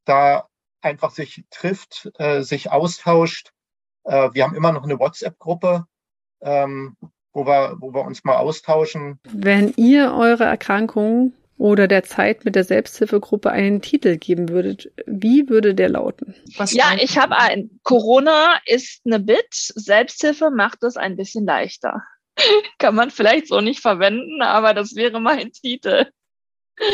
da 0.06 0.48
einfach 0.82 1.12
sich 1.12 1.46
trifft, 1.50 2.12
äh, 2.16 2.42
sich 2.42 2.72
austauscht. 2.72 3.54
Äh, 4.04 4.30
wir 4.34 4.44
haben 4.44 4.56
immer 4.56 4.72
noch 4.72 4.84
eine 4.84 5.00
WhatsApp-Gruppe, 5.00 5.86
ähm, 6.42 6.96
wo 7.36 7.46
wir, 7.46 7.76
wo 7.80 7.94
wir 7.94 8.04
uns 8.06 8.24
mal 8.24 8.38
austauschen. 8.38 9.20
Wenn 9.32 9.74
ihr 9.76 10.14
eure 10.14 10.46
Erkrankung 10.46 11.34
oder 11.58 11.88
der 11.88 12.04
Zeit 12.04 12.46
mit 12.46 12.56
der 12.56 12.64
Selbsthilfegruppe 12.64 13.52
einen 13.52 13.82
Titel 13.82 14.18
geben 14.18 14.50
würdet, 14.50 14.92
wie 15.06 15.48
würde 15.50 15.76
der 15.76 15.90
lauten? 15.90 16.34
Was 16.58 16.74
ja, 16.74 16.96
ich 17.00 17.18
habe 17.18 17.38
ein. 17.38 17.70
Corona 17.84 18.56
ist 18.66 19.02
eine 19.06 19.20
Bitch. 19.20 19.72
Selbsthilfe 19.76 20.50
macht 20.50 20.84
es 20.84 20.98
ein 20.98 21.16
bisschen 21.16 21.46
leichter. 21.46 22.02
kann 22.80 22.96
man 22.96 23.12
vielleicht 23.12 23.48
so 23.48 23.62
nicht 23.62 23.82
verwenden, 23.82 24.42
aber 24.42 24.74
das 24.74 24.96
wäre 24.96 25.20
mein 25.20 25.52
Titel. 25.52 26.08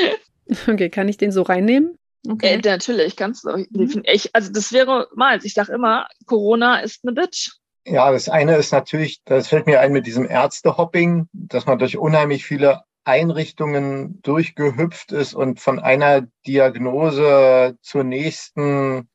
Okay, 0.68 0.90
kann 0.90 1.08
ich 1.08 1.16
den 1.16 1.32
so 1.32 1.44
reinnehmen? 1.44 1.98
Okay. 2.28 2.56
Äh, 2.56 2.58
natürlich, 2.58 3.16
kannst 3.16 3.46
du. 3.46 3.66
Mhm. 3.70 4.04
Ich, 4.04 4.36
also 4.36 4.52
das 4.52 4.74
wäre 4.74 5.08
mal, 5.16 5.40
ich 5.42 5.54
sage 5.54 5.72
immer, 5.72 6.08
Corona 6.26 6.80
ist 6.80 7.06
eine 7.06 7.14
Bitch. 7.14 7.52
Ja, 7.86 8.12
das 8.12 8.30
eine 8.30 8.56
ist 8.58 8.72
natürlich, 8.72 9.22
das 9.26 9.48
fällt 9.48 9.66
mir 9.66 9.80
ein 9.80 9.92
mit 9.92 10.06
diesem 10.06 10.30
Ärztehopping, 10.30 11.28
dass 11.34 11.66
man 11.66 11.80
durch 11.80 11.98
unheimlich 11.98 12.46
viele 12.46 12.84
Einrichtungen 13.04 14.22
durchgehüpft 14.22 15.12
ist 15.12 15.34
und 15.34 15.60
von 15.60 15.80
einer 15.80 16.28
Diagnose 16.46 17.78
zur 17.82 18.04
nächsten 18.04 19.10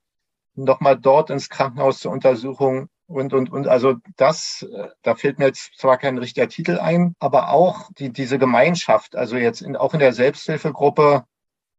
nochmal 0.54 0.98
dort 0.98 1.30
ins 1.30 1.48
Krankenhaus 1.48 2.00
zur 2.00 2.10
Untersuchung 2.10 2.88
und, 3.06 3.32
und, 3.32 3.50
und. 3.50 3.68
Also 3.68 3.96
das, 4.16 4.66
da 5.02 5.14
fällt 5.14 5.38
mir 5.38 5.46
jetzt 5.46 5.78
zwar 5.78 5.98
kein 5.98 6.18
richtiger 6.18 6.48
Titel 6.48 6.78
ein, 6.78 7.14
aber 7.20 7.50
auch 7.50 7.90
die, 7.98 8.12
diese 8.12 8.38
Gemeinschaft, 8.38 9.14
also 9.14 9.36
jetzt 9.36 9.62
in, 9.62 9.76
auch 9.76 9.94
in 9.94 10.00
der 10.00 10.12
Selbsthilfegruppe, 10.12 11.24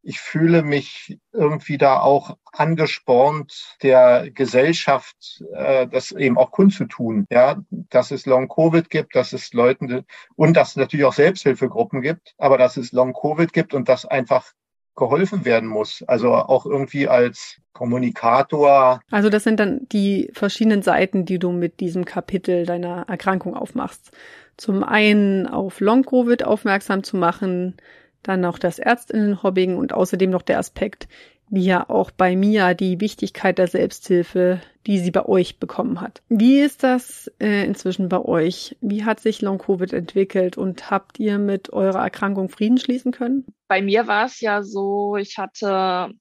ich 0.04 0.20
fühle 0.20 0.64
mich 0.64 1.20
irgendwie 1.34 1.78
da 1.78 2.00
auch 2.00 2.38
angespornt, 2.52 3.78
der 3.84 4.30
Gesellschaft 4.32 5.44
äh, 5.54 5.88
das 5.88 6.12
eben 6.12 6.38
auch 6.38 6.52
kundzutun. 6.52 7.28
Ja, 7.30 7.62
dass 7.70 8.12
es 8.12 8.26
Long 8.26 8.48
Covid 8.48 8.90
gibt, 8.90 9.16
dass 9.16 9.34
es 9.34 9.54
Leuten 9.54 10.06
und 10.36 10.56
dass 10.56 10.70
es 10.70 10.76
natürlich 10.78 11.06
auch 11.06 11.14
Selbsthilfegruppen 11.14 12.02
gibt, 12.02 12.34
aber 12.38 12.58
dass 12.58 12.78
es 12.78 12.92
Long 12.92 13.14
Covid 13.14 13.52
gibt 13.54 13.74
und 13.74 13.90
dass 13.90 14.06
einfach 14.06 14.54
geholfen 14.98 15.46
werden 15.46 15.70
muss. 15.70 16.04
Also 16.08 16.34
auch 16.34 16.66
irgendwie 16.66 17.08
als 17.08 17.62
Kommunikator. 17.72 19.00
Also 19.12 19.30
das 19.30 19.44
sind 19.44 19.60
dann 19.60 19.88
die 19.92 20.30
verschiedenen 20.34 20.82
Seiten, 20.82 21.26
die 21.26 21.40
du 21.40 21.52
mit 21.52 21.80
diesem 21.80 22.04
Kapitel 22.04 22.66
deiner 22.66 23.06
Erkrankung 23.08 23.56
aufmachst. 23.56 24.12
Zum 24.58 24.84
einen 24.84 25.48
auf 25.48 25.80
Long-Covid 25.80 26.44
aufmerksam 26.44 27.04
zu 27.04 27.16
machen, 27.16 27.78
dann 28.24 28.42
noch 28.42 28.60
das 28.60 28.80
Ärztinnenhobbing 28.80 29.78
und 29.78 29.94
außerdem 29.94 30.30
noch 30.30 30.42
der 30.42 30.60
Aspekt, 30.60 31.08
wie 31.50 31.66
ja 31.66 31.90
auch 31.90 32.12
bei 32.12 32.36
Mia 32.36 32.74
die 32.74 33.00
Wichtigkeit 33.00 33.58
der 33.58 33.68
Selbsthilfe, 33.68 34.62
die 34.86 35.00
sie 35.00 35.12
bei 35.12 35.26
euch 35.26 35.60
bekommen 35.60 36.02
hat. 36.02 36.22
Wie 36.30 36.60
ist 36.60 36.84
das 36.84 37.32
äh, 37.40 37.66
inzwischen 37.66 38.10
bei 38.10 38.20
euch? 38.20 38.76
Wie 38.82 39.06
hat 39.06 39.20
sich 39.20 39.42
Long-Covid 39.42 39.94
entwickelt 39.94 40.58
und 40.58 40.92
habt 40.92 41.20
ihr 41.20 41.38
mit 41.38 41.72
eurer 41.72 42.04
Erkrankung 42.04 42.50
Frieden 42.50 42.78
schließen 42.78 43.12
können? 43.12 43.46
Bei 43.68 43.82
mir 43.82 44.08
war 44.08 44.26
es 44.26 44.42
ja 44.42 44.64
so, 44.64 45.16
ich 45.16 45.38
hatte 45.38 46.12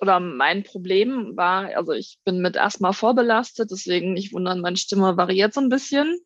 oder 0.00 0.20
mein 0.20 0.62
Problem 0.62 1.32
war, 1.36 1.76
also 1.76 1.92
ich 1.92 2.18
bin 2.24 2.40
mit 2.40 2.56
Asthma 2.56 2.92
vorbelastet, 2.92 3.70
deswegen 3.72 4.12
nicht 4.12 4.32
wundern, 4.32 4.60
meine 4.60 4.76
Stimme 4.76 5.16
variiert 5.16 5.54
so 5.54 5.60
ein 5.60 5.68
bisschen. 5.68 6.20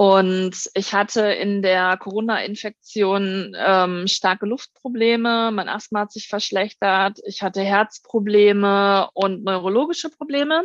Und 0.00 0.70
ich 0.72 0.94
hatte 0.94 1.20
in 1.26 1.60
der 1.60 1.98
Corona-Infektion 1.98 3.54
ähm, 3.54 4.06
starke 4.06 4.46
Luftprobleme, 4.46 5.50
mein 5.52 5.68
Asthma 5.68 6.00
hat 6.00 6.12
sich 6.12 6.26
verschlechtert, 6.26 7.18
ich 7.26 7.42
hatte 7.42 7.60
Herzprobleme 7.60 9.10
und 9.12 9.44
neurologische 9.44 10.08
Probleme 10.08 10.64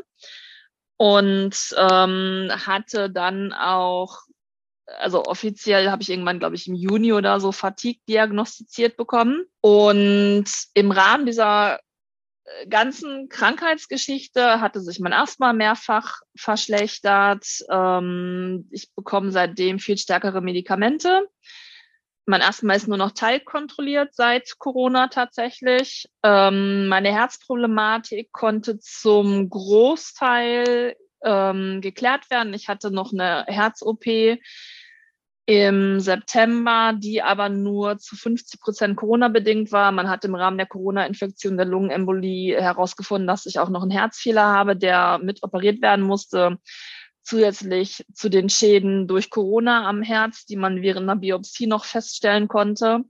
und 0.95 1.54
ähm, 1.76 2.50
hatte 2.65 3.10
dann 3.10 3.52
auch, 3.52 4.19
also 5.00 5.26
offiziell 5.26 5.91
habe 5.91 6.02
ich 6.02 6.10
irgendwann, 6.10 6.39
glaube 6.39 6.56
ich, 6.56 6.69
im 6.69 6.76
Juni 6.76 7.12
oder 7.12 7.41
so 7.41 7.52
Fatigue 7.52 8.00
diagnostiziert 8.08 8.95
bekommen. 8.95 9.43
Und 9.60 10.45
im 10.76 10.91
Rahmen 10.91 11.26
dieser 11.26 11.82
ganzen 12.69 13.29
Krankheitsgeschichte 13.29 14.62
hatte 14.62 14.81
sich 14.81 14.99
mein 14.99 15.13
Asthma 15.13 15.53
mehrfach 15.53 16.21
verschlechtert. 16.36 17.45
Ähm, 17.69 18.67
ich 18.71 18.93
bekomme 18.93 19.31
seitdem 19.31 19.79
viel 19.79 19.97
stärkere 19.97 20.41
Medikamente. 20.41 21.27
Mein 22.27 22.41
Asthma 22.41 22.73
ist 22.73 22.88
nur 22.88 22.97
noch 22.97 23.12
teilkontrolliert 23.12 24.15
seit 24.15 24.58
Corona 24.58 25.08
tatsächlich. 25.08 26.08
Ähm, 26.23 26.88
meine 26.88 27.12
Herzproblematik 27.12 28.31
konnte 28.31 28.79
zum 28.79 29.49
Großteil 29.49 30.95
ähm, 31.23 31.81
geklärt 31.81 32.29
werden. 32.29 32.53
Ich 32.53 32.67
hatte 32.67 32.91
noch 32.91 33.13
eine 33.13 33.45
Herz-OP 33.47 34.05
im 35.45 35.99
September, 35.99 36.93
die 36.97 37.21
aber 37.21 37.49
nur 37.49 37.99
zu 37.99 38.15
50 38.15 38.60
Prozent 38.60 38.95
Corona-bedingt 38.95 39.71
war. 39.71 39.91
Man 39.91 40.10
hat 40.10 40.25
im 40.25 40.34
Rahmen 40.34 40.58
der 40.58 40.65
Corona-Infektion 40.65 41.58
der 41.58 41.67
Lungenembolie 41.67 42.60
herausgefunden, 42.60 43.27
dass 43.27 43.45
ich 43.45 43.60
auch 43.60 43.69
noch 43.69 43.84
einen 43.84 43.91
Herzfehler 43.91 44.45
habe, 44.45 44.75
der 44.75 45.19
mit 45.19 45.43
operiert 45.43 45.81
werden 45.81 46.03
musste. 46.03 46.58
Zusätzlich 47.21 48.05
zu 48.13 48.29
den 48.29 48.49
Schäden 48.49 49.08
durch 49.08 49.29
Corona 49.29 49.88
am 49.88 50.01
Herz, 50.01 50.45
die 50.45 50.55
man 50.55 50.81
während 50.81 51.10
einer 51.10 51.19
Biopsie 51.19 51.67
noch 51.67 51.86
feststellen 51.86 52.47
konnte. 52.47 53.03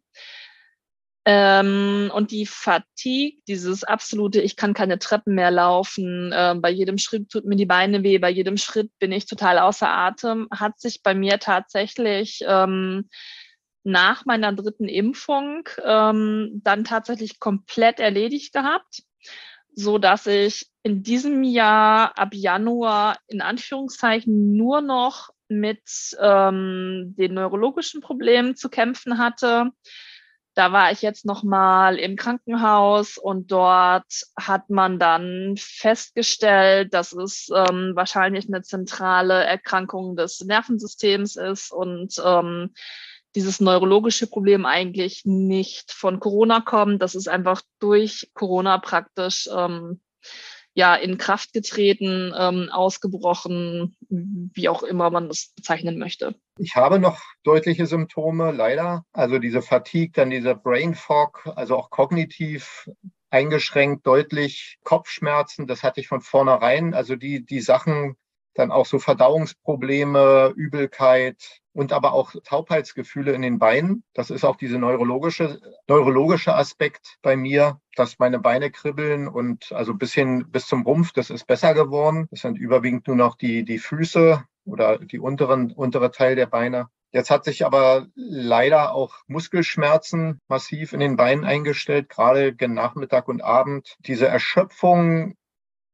Ähm, 1.27 2.11
und 2.13 2.29
die 2.29 2.45
Fatigue, 2.45 3.41
dieses 3.47 3.83
absolute, 3.83 4.41
ich 4.41 4.55
kann 4.55 4.75
keine 4.75 4.99
Treppen 4.99 5.33
mehr 5.33 5.49
laufen, 5.49 6.31
äh, 6.31 6.53
bei 6.55 6.69
jedem 6.69 6.99
Schritt 6.99 7.31
tut 7.31 7.45
mir 7.45 7.55
die 7.55 7.65
Beine 7.65 8.03
weh, 8.03 8.19
bei 8.19 8.29
jedem 8.29 8.57
Schritt 8.57 8.91
bin 8.99 9.11
ich 9.11 9.25
total 9.25 9.57
außer 9.57 9.89
Atem, 9.89 10.47
hat 10.51 10.79
sich 10.79 11.01
bei 11.01 11.15
mir 11.15 11.39
tatsächlich 11.39 12.41
ähm, 12.47 13.09
nach 13.83 14.25
meiner 14.25 14.53
dritten 14.53 14.87
Impfung 14.87 15.67
ähm, 15.83 16.61
dann 16.63 16.83
tatsächlich 16.83 17.39
komplett 17.39 17.99
erledigt 17.99 18.53
gehabt, 18.53 19.01
so 19.73 19.97
dass 19.97 20.27
ich 20.27 20.67
in 20.83 21.01
diesem 21.01 21.43
Jahr 21.43 22.19
ab 22.19 22.35
Januar 22.35 23.17
in 23.27 23.41
Anführungszeichen 23.41 24.55
nur 24.55 24.81
noch 24.81 25.29
mit 25.47 26.15
ähm, 26.19 27.15
den 27.17 27.33
neurologischen 27.33 28.01
Problemen 28.01 28.55
zu 28.55 28.69
kämpfen 28.69 29.17
hatte 29.17 29.71
da 30.55 30.71
war 30.71 30.91
ich 30.91 31.01
jetzt 31.01 31.25
noch 31.25 31.43
mal 31.43 31.97
im 31.97 32.15
Krankenhaus 32.15 33.17
und 33.17 33.51
dort 33.51 34.23
hat 34.39 34.69
man 34.69 34.99
dann 34.99 35.55
festgestellt, 35.57 36.93
dass 36.93 37.11
es 37.11 37.49
ähm, 37.53 37.91
wahrscheinlich 37.93 38.47
eine 38.47 38.61
zentrale 38.61 39.43
Erkrankung 39.43 40.15
des 40.15 40.39
Nervensystems 40.39 41.35
ist 41.35 41.71
und 41.71 42.21
ähm, 42.25 42.73
dieses 43.35 43.59
neurologische 43.59 44.27
Problem 44.27 44.65
eigentlich 44.65 45.25
nicht 45.25 45.91
von 45.91 46.21
Corona 46.21 46.61
kommt. 46.61 47.01
Das 47.01 47.15
ist 47.15 47.27
einfach 47.27 47.61
durch 47.79 48.31
Corona 48.33 48.77
praktisch 48.77 49.49
ähm, 49.53 49.99
ja 50.75 50.93
in 50.93 51.17
Kraft 51.17 51.53
getreten, 51.53 52.33
ähm, 52.37 52.69
ausgebrochen, 52.69 53.95
wie 54.09 54.69
auch 54.69 54.83
immer 54.83 55.09
man 55.09 55.29
das 55.29 55.53
bezeichnen 55.55 55.97
möchte. 55.97 56.35
Ich 56.59 56.75
habe 56.75 56.99
noch 56.99 57.21
deutliche 57.43 57.87
Symptome, 57.87 58.51
leider. 58.51 59.05
Also 59.13 59.39
diese 59.39 59.61
Fatigue, 59.61 60.11
dann 60.13 60.29
dieser 60.29 60.53
Brain 60.53 60.93
Fog, 60.93 61.49
also 61.55 61.77
auch 61.77 61.89
kognitiv 61.89 62.89
eingeschränkt, 63.29 64.05
deutlich 64.05 64.77
Kopfschmerzen. 64.83 65.65
Das 65.65 65.81
hatte 65.81 66.01
ich 66.01 66.07
von 66.07 66.21
vornherein. 66.21 66.93
Also 66.93 67.15
die, 67.15 67.45
die 67.45 67.61
Sachen, 67.61 68.15
dann 68.55 68.71
auch 68.71 68.85
so 68.85 68.99
Verdauungsprobleme, 68.99 70.53
Übelkeit 70.55 71.61
und 71.73 71.91
aber 71.91 72.13
auch 72.13 72.33
Taubheitsgefühle 72.43 73.33
in 73.33 73.41
den 73.41 73.59
Beinen. 73.59 74.03
Das 74.13 74.31
ist 74.31 74.45
auch 74.45 74.55
diese 74.55 74.79
neurologische, 74.79 75.59
neurologische 75.87 76.55
Aspekt 76.55 77.17
bei 77.21 77.35
mir, 77.35 77.79
dass 77.95 78.17
meine 78.17 78.39
Beine 78.39 78.71
kribbeln 78.71 79.27
und 79.27 79.71
also 79.73 79.93
bis 79.93 80.13
hin, 80.13 80.45
bis 80.49 80.67
zum 80.67 80.83
Rumpf, 80.83 81.11
das 81.11 81.29
ist 81.29 81.45
besser 81.45 81.73
geworden. 81.73 82.27
Das 82.31 82.41
sind 82.41 82.57
überwiegend 82.57 83.07
nur 83.07 83.17
noch 83.17 83.35
die, 83.35 83.65
die 83.65 83.77
Füße 83.77 84.43
oder 84.63 84.97
die 84.97 85.19
unteren, 85.19 85.71
untere 85.71 86.11
Teil 86.11 86.35
der 86.35 86.47
Beine. 86.47 86.87
Jetzt 87.11 87.29
hat 87.29 87.45
sich 87.45 87.65
aber 87.65 88.07
leider 88.15 88.93
auch 88.93 89.15
Muskelschmerzen 89.27 90.41
massiv 90.47 90.91
in 90.91 90.99
den 90.99 91.15
Beinen 91.15 91.45
eingestellt, 91.45 92.09
gerade 92.09 92.53
gen 92.53 92.73
Nachmittag 92.73 93.27
und 93.27 93.41
Abend. 93.41 93.95
Diese 93.99 94.27
Erschöpfung, 94.27 95.35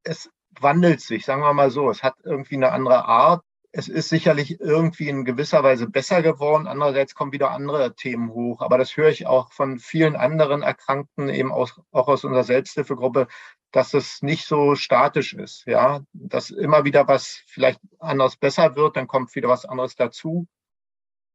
es 0.04 0.32
wandelt 0.60 1.02
sich, 1.02 1.26
sagen 1.26 1.42
wir 1.42 1.54
mal 1.54 1.72
so. 1.72 1.90
Es 1.90 2.04
hat 2.04 2.16
irgendwie 2.24 2.56
eine 2.56 2.72
andere 2.72 3.06
Art. 3.06 3.44
Es 3.72 3.88
ist 3.88 4.10
sicherlich 4.10 4.60
irgendwie 4.60 5.08
in 5.08 5.24
gewisser 5.24 5.64
Weise 5.64 5.90
besser 5.90 6.22
geworden. 6.22 6.68
Andererseits 6.68 7.16
kommen 7.16 7.32
wieder 7.32 7.52
andere 7.52 7.96
Themen 7.96 8.32
hoch. 8.32 8.62
Aber 8.62 8.78
das 8.78 8.98
höre 8.98 9.10
ich 9.10 9.28
auch 9.28 9.54
von 9.54 9.80
vielen 9.80 10.16
anderen 10.16 10.62
Erkrankten, 10.62 11.30
eben 11.30 11.52
aus, 11.52 11.80
auch 11.92 12.08
aus 12.10 12.26
unserer 12.26 12.44
Selbsthilfegruppe, 12.44 13.28
dass 13.72 13.94
es 13.94 14.22
nicht 14.22 14.46
so 14.46 14.76
statisch 14.76 15.34
ist. 15.34 15.66
Ja, 15.68 16.02
dass 16.12 16.50
immer 16.50 16.84
wieder 16.84 17.08
was 17.08 17.44
vielleicht 17.48 17.80
anders 18.00 18.36
besser 18.36 18.76
wird, 18.76 18.98
dann 18.98 19.08
kommt 19.08 19.34
wieder 19.36 19.48
was 19.50 19.66
anderes 19.66 19.96
dazu. 19.96 20.48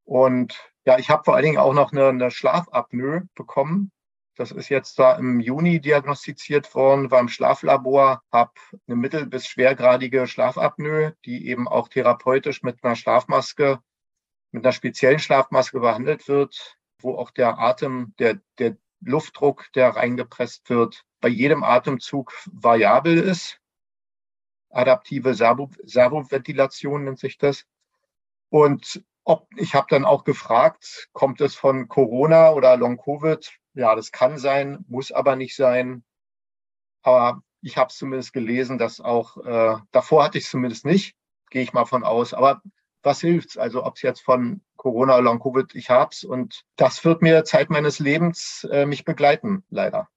Und 0.04 0.72
ja, 0.84 0.98
ich 0.98 1.10
habe 1.10 1.24
vor 1.24 1.34
allen 1.34 1.44
Dingen 1.44 1.58
auch 1.58 1.74
noch 1.74 1.92
eine, 1.92 2.08
eine 2.08 2.30
Schlafapnoe 2.30 3.22
bekommen. 3.34 3.90
Das 4.36 4.50
ist 4.52 4.68
jetzt 4.68 4.98
da 4.98 5.16
im 5.16 5.40
Juni 5.40 5.80
diagnostiziert 5.80 6.74
worden, 6.74 7.10
war 7.10 7.20
im 7.20 7.28
Schlaflabor, 7.28 8.22
habe 8.30 8.52
eine 8.86 8.96
mittel- 8.96 9.26
bis 9.26 9.46
schwergradige 9.46 10.26
Schlafapnoe, 10.26 11.16
die 11.24 11.48
eben 11.48 11.66
auch 11.66 11.88
therapeutisch 11.88 12.62
mit 12.62 12.84
einer 12.84 12.96
Schlafmaske, 12.96 13.80
mit 14.52 14.64
einer 14.64 14.72
speziellen 14.72 15.18
Schlafmaske 15.18 15.80
behandelt 15.80 16.28
wird, 16.28 16.76
wo 17.00 17.16
auch 17.16 17.30
der 17.30 17.58
Atem, 17.58 18.14
der, 18.18 18.38
der 18.58 18.76
Luftdruck, 19.00 19.72
der 19.74 19.96
reingepresst 19.96 20.68
wird, 20.68 21.04
bei 21.20 21.28
jedem 21.28 21.64
Atemzug 21.64 22.32
variabel 22.52 23.16
ist. 23.16 23.58
Adaptive 24.68 25.34
Servoventilation 25.34 27.04
nennt 27.04 27.18
sich 27.18 27.38
das. 27.38 27.64
Und 28.50 29.02
ob, 29.24 29.48
ich 29.56 29.74
habe 29.74 29.86
dann 29.88 30.04
auch 30.04 30.24
gefragt, 30.24 31.08
kommt 31.14 31.40
es 31.40 31.54
von 31.54 31.88
Corona 31.88 32.50
oder 32.50 32.76
Long-Covid? 32.76 33.58
Ja, 33.76 33.94
das 33.94 34.10
kann 34.10 34.38
sein, 34.38 34.84
muss 34.88 35.12
aber 35.12 35.36
nicht 35.36 35.54
sein. 35.54 36.02
Aber 37.02 37.42
ich 37.60 37.76
habe 37.76 37.92
zumindest 37.92 38.32
gelesen, 38.32 38.78
dass 38.78 39.00
auch, 39.00 39.36
äh, 39.44 39.76
davor 39.92 40.24
hatte 40.24 40.38
ich 40.38 40.44
es 40.44 40.50
zumindest 40.50 40.86
nicht, 40.86 41.14
gehe 41.50 41.62
ich 41.62 41.74
mal 41.74 41.84
von 41.84 42.02
aus. 42.02 42.32
Aber 42.32 42.62
was 43.02 43.20
hilft's? 43.20 43.58
Also 43.58 43.84
ob 43.84 43.96
es 43.96 44.02
jetzt 44.02 44.20
von 44.20 44.62
Corona 44.76 45.14
oder 45.14 45.22
Long-Covid, 45.22 45.74
ich 45.74 45.90
hab's 45.90 46.24
und 46.24 46.64
das 46.76 47.04
wird 47.04 47.20
mir 47.20 47.44
Zeit 47.44 47.68
meines 47.68 47.98
Lebens 47.98 48.66
äh, 48.70 48.86
mich 48.86 49.04
begleiten, 49.04 49.62
leider. 49.68 50.08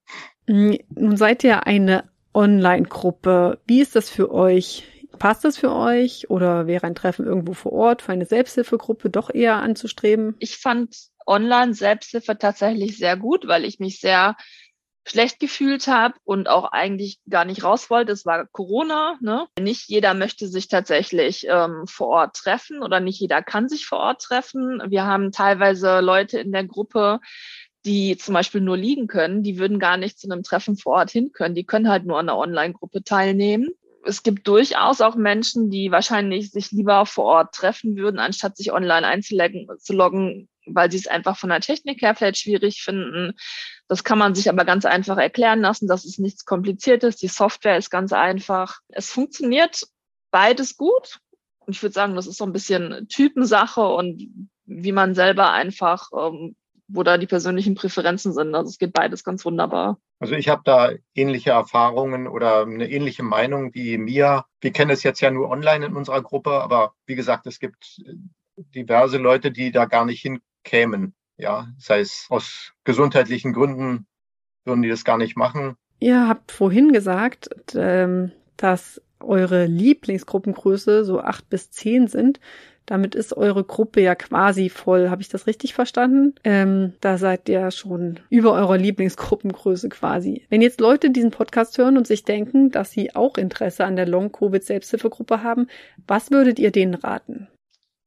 Nun 0.47 1.17
seid 1.17 1.43
ihr 1.43 1.67
eine 1.67 2.09
Online-Gruppe. 2.33 3.59
Wie 3.67 3.81
ist 3.81 3.95
das 3.95 4.09
für 4.09 4.31
euch? 4.31 4.87
Passt 5.17 5.43
das 5.43 5.57
für 5.57 5.73
euch 5.73 6.29
oder 6.29 6.65
wäre 6.65 6.87
ein 6.87 6.95
Treffen 6.95 7.25
irgendwo 7.25 7.53
vor 7.53 7.73
Ort 7.73 8.03
für 8.03 8.13
eine 8.13 8.25
Selbsthilfegruppe 8.25 9.09
doch 9.09 9.29
eher 9.33 9.57
anzustreben? 9.57 10.35
Ich 10.39 10.57
fand 10.57 11.09
Online-Selbsthilfe 11.29 12.37
tatsächlich 12.37 12.97
sehr 12.97 13.15
gut, 13.15 13.47
weil 13.47 13.63
ich 13.63 13.79
mich 13.79 13.99
sehr 13.99 14.35
schlecht 15.07 15.39
gefühlt 15.39 15.87
habe 15.87 16.15
und 16.23 16.49
auch 16.49 16.71
eigentlich 16.71 17.19
gar 17.29 17.45
nicht 17.45 17.63
raus 17.63 17.89
wollte. 17.89 18.11
Es 18.11 18.25
war 18.25 18.47
Corona. 18.47 19.17
Ne? 19.21 19.47
Nicht 19.59 19.89
jeder 19.89 20.13
möchte 20.13 20.47
sich 20.47 20.67
tatsächlich 20.67 21.47
ähm, 21.49 21.85
vor 21.87 22.07
Ort 22.07 22.35
treffen 22.35 22.83
oder 22.83 22.99
nicht 22.99 23.19
jeder 23.19 23.41
kann 23.41 23.69
sich 23.69 23.85
vor 23.85 23.99
Ort 23.99 24.21
treffen. 24.21 24.81
Wir 24.87 25.05
haben 25.05 25.31
teilweise 25.31 25.99
Leute 26.01 26.39
in 26.39 26.51
der 26.51 26.65
Gruppe, 26.65 27.19
die 27.85 28.17
zum 28.17 28.33
Beispiel 28.33 28.61
nur 28.61 28.77
liegen 28.77 29.07
können, 29.07 29.41
die 29.41 29.57
würden 29.57 29.79
gar 29.79 29.97
nicht 29.97 30.19
zu 30.19 30.29
einem 30.29 30.43
Treffen 30.43 30.77
vor 30.77 30.93
Ort 30.93 31.11
hin 31.11 31.31
können. 31.31 31.55
Die 31.55 31.65
können 31.65 31.89
halt 31.89 32.05
nur 32.05 32.19
an 32.19 32.29
einer 32.29 32.37
Online-Gruppe 32.37 33.03
teilnehmen. 33.03 33.69
Es 34.05 34.23
gibt 34.23 34.47
durchaus 34.47 35.01
auch 35.01 35.15
Menschen, 35.15 35.69
die 35.69 35.91
wahrscheinlich 35.91 36.51
sich 36.51 36.71
lieber 36.71 37.05
vor 37.05 37.25
Ort 37.25 37.55
treffen 37.55 37.97
würden, 37.97 38.19
anstatt 38.19 38.57
sich 38.57 38.71
online 38.71 39.07
einzuloggen, 39.07 40.49
weil 40.73 40.91
sie 40.91 40.97
es 40.97 41.07
einfach 41.07 41.37
von 41.37 41.49
der 41.49 41.61
Technik 41.61 42.01
her 42.01 42.15
vielleicht 42.15 42.37
schwierig 42.37 42.81
finden. 42.81 43.33
Das 43.87 44.03
kann 44.03 44.17
man 44.17 44.35
sich 44.35 44.49
aber 44.49 44.65
ganz 44.65 44.85
einfach 44.85 45.17
erklären 45.17 45.61
lassen. 45.61 45.87
Das 45.87 46.05
ist 46.05 46.19
nichts 46.19 46.45
Kompliziertes. 46.45 47.17
Die 47.17 47.27
Software 47.27 47.77
ist 47.77 47.89
ganz 47.89 48.13
einfach. 48.13 48.79
Es 48.89 49.09
funktioniert 49.09 49.83
beides 50.31 50.77
gut. 50.77 51.19
Und 51.59 51.75
ich 51.75 51.83
würde 51.83 51.93
sagen, 51.93 52.15
das 52.15 52.27
ist 52.27 52.37
so 52.37 52.45
ein 52.45 52.53
bisschen 52.53 53.07
Typensache 53.09 53.81
und 53.81 54.49
wie 54.65 54.91
man 54.91 55.15
selber 55.15 55.51
einfach, 55.51 56.09
ähm, 56.17 56.55
wo 56.87 57.03
da 57.03 57.17
die 57.17 57.27
persönlichen 57.27 57.75
Präferenzen 57.75 58.33
sind. 58.33 58.55
Also 58.55 58.69
es 58.69 58.77
geht 58.77 58.93
beides 58.93 59.23
ganz 59.23 59.45
wunderbar. 59.45 59.99
Also 60.19 60.35
ich 60.35 60.49
habe 60.49 60.61
da 60.65 60.91
ähnliche 61.15 61.51
Erfahrungen 61.51 62.27
oder 62.27 62.63
eine 62.63 62.89
ähnliche 62.89 63.23
Meinung 63.23 63.73
wie 63.73 63.97
Mia. 63.97 64.45
Wir 64.59 64.71
kennen 64.71 64.91
es 64.91 65.03
jetzt 65.03 65.21
ja 65.21 65.31
nur 65.31 65.49
online 65.49 65.85
in 65.85 65.95
unserer 65.95 66.21
Gruppe, 66.21 66.51
aber 66.51 66.93
wie 67.05 67.15
gesagt, 67.15 67.47
es 67.47 67.59
gibt 67.59 68.01
diverse 68.75 69.17
Leute, 69.17 69.51
die 69.51 69.71
da 69.71 69.85
gar 69.85 70.05
nicht 70.05 70.21
hin 70.21 70.41
kämen. 70.69 71.13
Ja, 71.37 71.67
sei 71.77 72.01
es 72.01 72.27
aus 72.29 72.73
gesundheitlichen 72.83 73.53
Gründen 73.53 74.05
würden 74.65 74.81
die 74.81 74.89
das 74.89 75.03
gar 75.03 75.17
nicht 75.17 75.35
machen. 75.35 75.75
Ihr 75.99 76.27
habt 76.27 76.51
vorhin 76.51 76.91
gesagt, 76.91 77.49
ähm, 77.75 78.31
dass 78.55 79.01
eure 79.19 79.65
Lieblingsgruppengröße 79.65 81.03
so 81.03 81.19
acht 81.19 81.49
bis 81.49 81.71
zehn 81.71 82.07
sind. 82.07 82.39
Damit 82.85 83.13
ist 83.15 83.35
eure 83.35 83.63
Gruppe 83.63 84.01
ja 84.01 84.15
quasi 84.15 84.69
voll. 84.69 85.09
Habe 85.09 85.21
ich 85.21 85.29
das 85.29 85.45
richtig 85.45 85.73
verstanden? 85.73 86.33
Ähm, 86.43 86.93
da 87.01 87.17
seid 87.17 87.47
ihr 87.49 87.69
schon 87.71 88.19
über 88.29 88.53
eurer 88.53 88.77
Lieblingsgruppengröße 88.77 89.89
quasi. 89.89 90.45
Wenn 90.49 90.61
jetzt 90.61 90.79
Leute 90.81 91.11
diesen 91.11 91.31
Podcast 91.31 91.77
hören 91.77 91.97
und 91.97 92.07
sich 92.07 92.23
denken, 92.23 92.71
dass 92.71 92.91
sie 92.91 93.15
auch 93.15 93.37
Interesse 93.37 93.85
an 93.85 93.95
der 93.95 94.07
Long-Covid-Selbsthilfegruppe 94.07 95.43
haben, 95.43 95.67
was 96.07 96.31
würdet 96.31 96.57
ihr 96.59 96.71
denen 96.71 96.95
raten? 96.95 97.47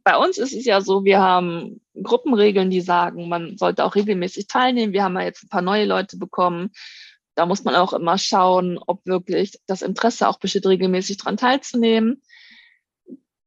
Bei 0.05 0.17
uns 0.17 0.39
ist 0.39 0.53
es 0.53 0.65
ja 0.65 0.81
so, 0.81 1.05
wir 1.05 1.21
haben 1.21 1.81
Gruppenregeln, 2.01 2.71
die 2.71 2.81
sagen, 2.81 3.29
man 3.29 3.57
sollte 3.57 3.85
auch 3.85 3.95
regelmäßig 3.95 4.47
teilnehmen. 4.47 4.93
Wir 4.93 5.05
haben 5.05 5.15
ja 5.15 5.23
jetzt 5.23 5.45
ein 5.45 5.49
paar 5.49 5.63
neue 5.63 5.85
Leute 5.85 6.17
bekommen. 6.17 6.71
Da 7.35 7.47
muss 7.47 7.65
man 7.65 7.75
auch 7.75 7.93
immer 7.93 8.19
schauen, 8.19 8.79
ob 8.87 9.07
wirklich 9.07 9.59
das 9.67 9.83
Interesse 9.83 10.29
auch 10.29 10.39
besteht, 10.39 10.67
regelmäßig 10.67 11.19
dran 11.19 11.37
teilzunehmen. 11.37 12.23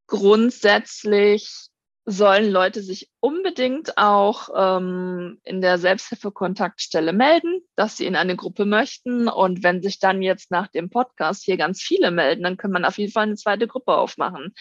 Grundsätzlich 0.07 1.69
sollen 2.07 2.51
Leute 2.51 2.83
sich 2.83 3.09
unbedingt 3.19 3.97
auch 3.97 4.49
ähm, 4.55 5.39
in 5.43 5.59
der 5.59 5.79
Selbsthilfekontaktstelle 5.79 7.13
melden, 7.13 7.61
dass 7.75 7.97
sie 7.97 8.05
in 8.05 8.15
eine 8.15 8.35
Gruppe 8.35 8.65
möchten. 8.65 9.27
Und 9.27 9.63
wenn 9.63 9.81
sich 9.81 9.97
dann 9.97 10.21
jetzt 10.21 10.51
nach 10.51 10.67
dem 10.67 10.91
Podcast 10.91 11.43
hier 11.43 11.57
ganz 11.57 11.81
viele 11.81 12.11
melden, 12.11 12.43
dann 12.43 12.57
kann 12.57 12.69
man 12.69 12.85
auf 12.85 12.99
jeden 12.99 13.11
Fall 13.11 13.23
eine 13.23 13.35
zweite 13.35 13.67
Gruppe 13.67 13.93
aufmachen. 13.97 14.53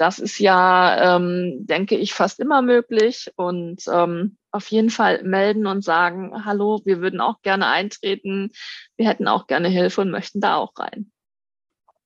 Das 0.00 0.18
ist 0.18 0.38
ja, 0.38 1.16
ähm, 1.16 1.66
denke 1.66 1.94
ich, 1.94 2.14
fast 2.14 2.40
immer 2.40 2.62
möglich. 2.62 3.30
Und 3.36 3.82
ähm, 3.92 4.38
auf 4.50 4.66
jeden 4.68 4.88
Fall 4.88 5.22
melden 5.24 5.66
und 5.66 5.84
sagen, 5.84 6.46
hallo, 6.46 6.80
wir 6.86 7.02
würden 7.02 7.20
auch 7.20 7.42
gerne 7.42 7.66
eintreten, 7.66 8.50
wir 8.96 9.06
hätten 9.06 9.28
auch 9.28 9.46
gerne 9.46 9.68
Hilfe 9.68 10.00
und 10.00 10.10
möchten 10.10 10.40
da 10.40 10.56
auch 10.56 10.72
rein. 10.78 11.12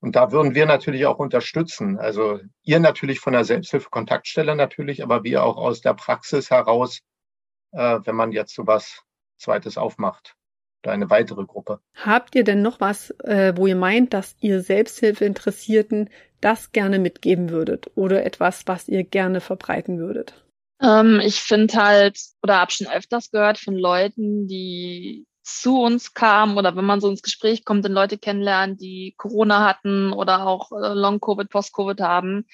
Und 0.01 0.17
da 0.17 0.33
würden 0.33 0.55
wir 0.55 0.65
natürlich 0.65 1.05
auch 1.05 1.19
unterstützen. 1.19 1.97
Also 1.97 2.41
ihr 2.63 2.81
natürlich 2.81 3.21
von 3.21 3.31
der 3.31 3.45
Selbsthilfe-Kontaktstelle 3.45 4.57
natürlich, 4.57 5.01
aber 5.01 5.23
wir 5.23 5.45
auch 5.45 5.55
aus 5.55 5.79
der 5.79 5.93
Praxis 5.93 6.49
heraus, 6.49 6.99
äh, 7.71 7.99
wenn 8.03 8.15
man 8.15 8.33
jetzt 8.33 8.55
so 8.55 8.67
was 8.67 9.03
Zweites 9.37 9.77
aufmacht 9.77 10.35
oder 10.85 10.93
eine 10.93 11.09
weitere 11.09 11.45
Gruppe. 11.45 11.79
Habt 11.95 12.35
ihr 12.35 12.43
denn 12.43 12.61
noch 12.61 12.79
was, 12.79 13.09
äh, 13.23 13.53
wo 13.55 13.65
ihr 13.67 13.75
meint, 13.75 14.13
dass 14.13 14.35
ihr 14.39 14.61
Selbsthilfeinteressierten 14.61 16.09
das 16.41 16.71
gerne 16.71 16.99
mitgeben 16.99 17.49
würdet 17.49 17.89
oder 17.95 18.23
etwas, 18.23 18.67
was 18.67 18.87
ihr 18.87 19.03
gerne 19.03 19.41
verbreiten 19.41 19.97
würdet? 19.97 20.45
Ähm, 20.81 21.19
ich 21.23 21.41
finde 21.41 21.73
halt, 21.75 22.19
oder 22.43 22.59
habe 22.59 22.71
schon 22.71 22.87
öfters 22.87 23.31
gehört 23.31 23.57
von 23.57 23.75
Leuten, 23.75 24.47
die 24.47 25.25
zu 25.41 25.81
uns 25.81 26.13
kamen 26.13 26.57
oder 26.57 26.75
wenn 26.75 26.85
man 26.85 27.01
so 27.01 27.09
ins 27.09 27.21
Gespräch 27.21 27.65
kommt 27.65 27.85
und 27.85 27.91
Leute 27.91 28.17
kennenlernt, 28.17 28.81
die 28.81 29.13
Corona 29.17 29.67
hatten 29.67 30.11
oder 30.11 30.45
auch 30.47 30.71
äh, 30.71 30.93
Long-Covid, 30.93 31.49
Post-Covid 31.49 32.01
haben, 32.01 32.45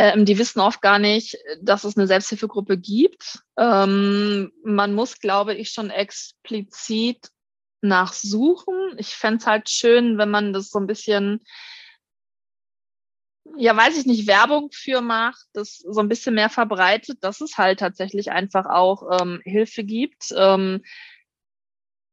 ähm, 0.00 0.24
die 0.24 0.38
wissen 0.38 0.60
oft 0.60 0.80
gar 0.80 0.98
nicht, 0.98 1.36
dass 1.60 1.84
es 1.84 1.94
eine 1.94 2.06
Selbsthilfegruppe 2.06 2.78
gibt. 2.78 3.40
Ähm, 3.58 4.50
man 4.64 4.94
muss, 4.94 5.20
glaube 5.20 5.54
ich, 5.54 5.72
schon 5.72 5.90
explizit 5.90 7.28
nachsuchen. 7.82 8.94
Ich 8.96 9.14
fände 9.14 9.40
es 9.40 9.46
halt 9.46 9.68
schön, 9.68 10.16
wenn 10.16 10.30
man 10.30 10.54
das 10.54 10.70
so 10.70 10.78
ein 10.78 10.86
bisschen 10.86 11.44
ja, 13.56 13.76
weiß 13.76 13.98
ich 13.98 14.06
nicht, 14.06 14.28
Werbung 14.28 14.70
für 14.72 15.00
macht, 15.00 15.44
das 15.52 15.78
so 15.78 16.00
ein 16.00 16.08
bisschen 16.08 16.34
mehr 16.36 16.50
verbreitet, 16.50 17.18
dass 17.22 17.40
es 17.40 17.58
halt 17.58 17.80
tatsächlich 17.80 18.30
einfach 18.30 18.66
auch 18.66 19.20
ähm, 19.20 19.40
Hilfe 19.44 19.82
gibt. 19.82 20.32
Ähm, 20.36 20.82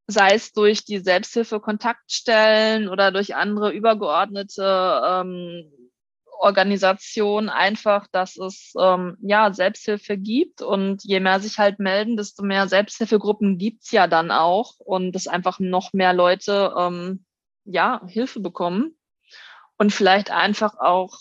sei 0.08 0.34
es 0.34 0.52
durch 0.52 0.84
die 0.84 0.98
Selbsthilfe-Kontaktstellen 1.00 2.90
oder 2.90 3.12
durch 3.12 3.36
andere 3.36 3.72
übergeordnete 3.72 5.02
ähm, 5.06 5.72
Organisationen 6.40 7.50
einfach, 7.50 8.08
dass 8.12 8.38
es 8.38 8.74
ähm, 8.80 9.18
ja 9.22 9.54
Selbsthilfe 9.54 10.18
gibt. 10.18 10.62
Und 10.62 11.04
je 11.04 11.20
mehr 11.20 11.40
sich 11.40 11.58
halt 11.58 11.80
melden, 11.80 12.18
desto 12.18 12.44
mehr 12.44 12.68
Selbsthilfegruppen 12.68 13.58
gibt's 13.58 13.92
ja 13.92 14.08
dann 14.08 14.32
auch. 14.32 14.74
Und 14.80 15.14
dass 15.14 15.28
einfach 15.28 15.60
noch 15.60 15.94
mehr 15.94 16.14
Leute 16.14 16.74
ähm, 16.78 17.26
ja 17.66 18.02
Hilfe 18.08 18.40
bekommen. 18.40 18.98
Und 19.78 19.94
vielleicht 19.94 20.32
einfach 20.32 20.80
auch 20.80 21.20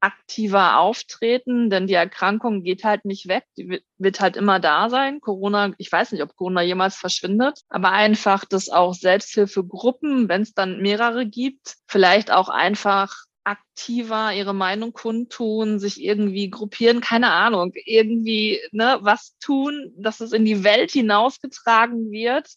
aktiver 0.00 0.78
auftreten, 0.78 1.70
denn 1.70 1.86
die 1.86 1.94
Erkrankung 1.94 2.62
geht 2.62 2.84
halt 2.84 3.04
nicht 3.04 3.28
weg, 3.28 3.44
die 3.56 3.82
wird 3.98 4.20
halt 4.20 4.36
immer 4.36 4.60
da 4.60 4.90
sein. 4.90 5.20
Corona, 5.20 5.72
ich 5.78 5.90
weiß 5.90 6.12
nicht, 6.12 6.22
ob 6.22 6.36
Corona 6.36 6.62
jemals 6.62 6.96
verschwindet, 6.96 7.60
aber 7.68 7.90
einfach, 7.92 8.44
dass 8.44 8.68
auch 8.68 8.94
Selbsthilfegruppen, 8.94 10.28
wenn 10.28 10.42
es 10.42 10.54
dann 10.54 10.80
mehrere 10.80 11.26
gibt, 11.26 11.76
vielleicht 11.86 12.30
auch 12.30 12.48
einfach 12.48 13.24
aktiver 13.48 14.32
ihre 14.32 14.54
Meinung 14.54 14.92
kundtun, 14.92 15.78
sich 15.78 16.02
irgendwie 16.02 16.50
gruppieren, 16.50 17.00
keine 17.00 17.30
Ahnung, 17.30 17.72
irgendwie 17.84 18.60
ne, 18.72 18.98
was 19.00 19.36
tun, 19.38 19.92
dass 19.96 20.20
es 20.20 20.32
in 20.32 20.44
die 20.44 20.64
Welt 20.64 20.90
hinausgetragen 20.90 22.10
wird 22.10 22.48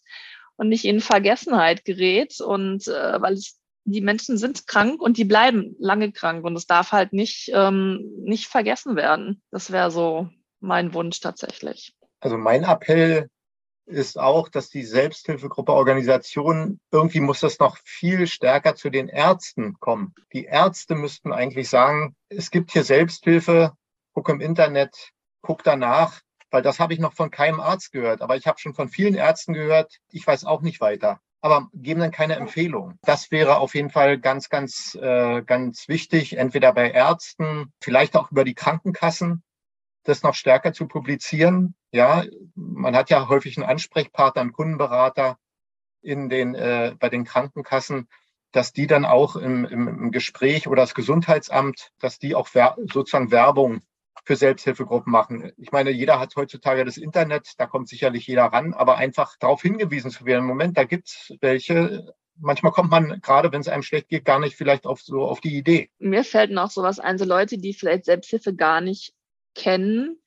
und 0.56 0.68
nicht 0.68 0.84
in 0.84 1.00
Vergessenheit 1.00 1.84
gerät. 1.84 2.40
Und 2.40 2.86
äh, 2.88 3.20
weil 3.20 3.34
es 3.34 3.58
die 3.84 4.00
Menschen 4.00 4.38
sind 4.38 4.66
krank 4.66 5.00
und 5.00 5.16
die 5.16 5.24
bleiben 5.24 5.74
lange 5.78 6.12
krank 6.12 6.44
und 6.44 6.54
es 6.56 6.66
darf 6.66 6.92
halt 6.92 7.12
nicht, 7.12 7.50
ähm, 7.52 8.12
nicht 8.22 8.46
vergessen 8.46 8.96
werden. 8.96 9.42
Das 9.50 9.72
wäre 9.72 9.90
so 9.90 10.28
mein 10.60 10.94
Wunsch 10.94 11.20
tatsächlich. 11.20 11.94
Also 12.20 12.36
mein 12.36 12.62
Appell 12.62 13.28
ist 13.86 14.18
auch, 14.18 14.48
dass 14.48 14.70
die 14.70 14.84
Selbsthilfegruppe 14.84 15.72
Organisation, 15.72 16.80
irgendwie 16.90 17.20
muss 17.20 17.40
das 17.40 17.58
noch 17.58 17.76
viel 17.84 18.26
stärker 18.26 18.74
zu 18.74 18.90
den 18.90 19.08
Ärzten 19.08 19.78
kommen. 19.80 20.14
Die 20.32 20.44
Ärzte 20.44 20.94
müssten 20.94 21.32
eigentlich 21.32 21.68
sagen, 21.68 22.14
es 22.28 22.50
gibt 22.50 22.72
hier 22.72 22.84
Selbsthilfe, 22.84 23.72
guck 24.14 24.28
im 24.28 24.40
Internet, 24.40 25.10
guck 25.42 25.62
danach, 25.64 26.20
weil 26.50 26.62
das 26.62 26.78
habe 26.78 26.94
ich 26.94 27.00
noch 27.00 27.12
von 27.12 27.30
keinem 27.30 27.60
Arzt 27.60 27.92
gehört. 27.92 28.22
Aber 28.22 28.36
ich 28.36 28.46
habe 28.46 28.58
schon 28.58 28.74
von 28.74 28.88
vielen 28.88 29.14
Ärzten 29.14 29.54
gehört, 29.54 29.98
ich 30.10 30.26
weiß 30.26 30.44
auch 30.44 30.62
nicht 30.62 30.80
weiter 30.80 31.20
aber 31.42 31.68
geben 31.74 32.00
dann 32.00 32.12
keine 32.12 32.36
Empfehlung. 32.36 32.98
Das 33.02 33.30
wäre 33.32 33.58
auf 33.58 33.74
jeden 33.74 33.90
Fall 33.90 34.18
ganz, 34.18 34.48
ganz, 34.48 34.94
äh, 34.94 35.42
ganz 35.42 35.88
wichtig, 35.88 36.38
entweder 36.38 36.72
bei 36.72 36.90
Ärzten, 36.90 37.72
vielleicht 37.82 38.16
auch 38.16 38.30
über 38.30 38.44
die 38.44 38.54
Krankenkassen, 38.54 39.42
das 40.04 40.22
noch 40.22 40.34
stärker 40.34 40.72
zu 40.72 40.86
publizieren. 40.86 41.74
Ja, 41.92 42.24
man 42.54 42.96
hat 42.96 43.10
ja 43.10 43.28
häufig 43.28 43.56
einen 43.56 43.68
Ansprechpartner, 43.68 44.40
einen 44.40 44.52
Kundenberater 44.52 45.38
in 46.00 46.28
den, 46.28 46.54
äh, 46.54 46.94
bei 46.98 47.08
den 47.10 47.24
Krankenkassen, 47.24 48.08
dass 48.50 48.72
die 48.72 48.86
dann 48.86 49.04
auch 49.04 49.36
im, 49.36 49.64
im, 49.64 49.88
im 49.88 50.10
Gespräch 50.10 50.68
oder 50.68 50.82
das 50.82 50.94
Gesundheitsamt, 50.94 51.90
dass 52.00 52.18
die 52.18 52.34
auch 52.34 52.48
wer 52.52 52.76
sozusagen 52.92 53.30
Werbung 53.30 53.82
für 54.24 54.36
Selbsthilfegruppen 54.36 55.10
machen. 55.10 55.52
Ich 55.56 55.72
meine, 55.72 55.90
jeder 55.90 56.18
hat 56.18 56.36
heutzutage 56.36 56.84
das 56.84 56.96
Internet, 56.96 57.54
da 57.58 57.66
kommt 57.66 57.88
sicherlich 57.88 58.26
jeder 58.26 58.44
ran, 58.44 58.72
aber 58.72 58.96
einfach 58.96 59.36
darauf 59.38 59.62
hingewiesen 59.62 60.10
zu 60.10 60.24
werden, 60.24 60.46
Moment, 60.46 60.76
da 60.76 60.84
gibt's 60.84 61.32
welche, 61.40 62.14
manchmal 62.36 62.72
kommt 62.72 62.90
man, 62.90 63.20
gerade 63.20 63.52
wenn 63.52 63.60
es 63.60 63.68
einem 63.68 63.82
schlecht 63.82 64.08
geht, 64.08 64.24
gar 64.24 64.38
nicht 64.38 64.56
vielleicht 64.56 64.86
auf 64.86 65.00
so 65.00 65.22
auf 65.22 65.40
die 65.40 65.56
Idee. 65.56 65.90
Mir 65.98 66.24
fällt 66.24 66.52
noch 66.52 66.70
sowas 66.70 67.00
ein, 67.00 67.18
so 67.18 67.24
Leute, 67.24 67.58
die 67.58 67.74
vielleicht 67.74 68.04
Selbsthilfe 68.04 68.54
gar 68.54 68.80
nicht 68.80 69.12
kennen 69.54 70.18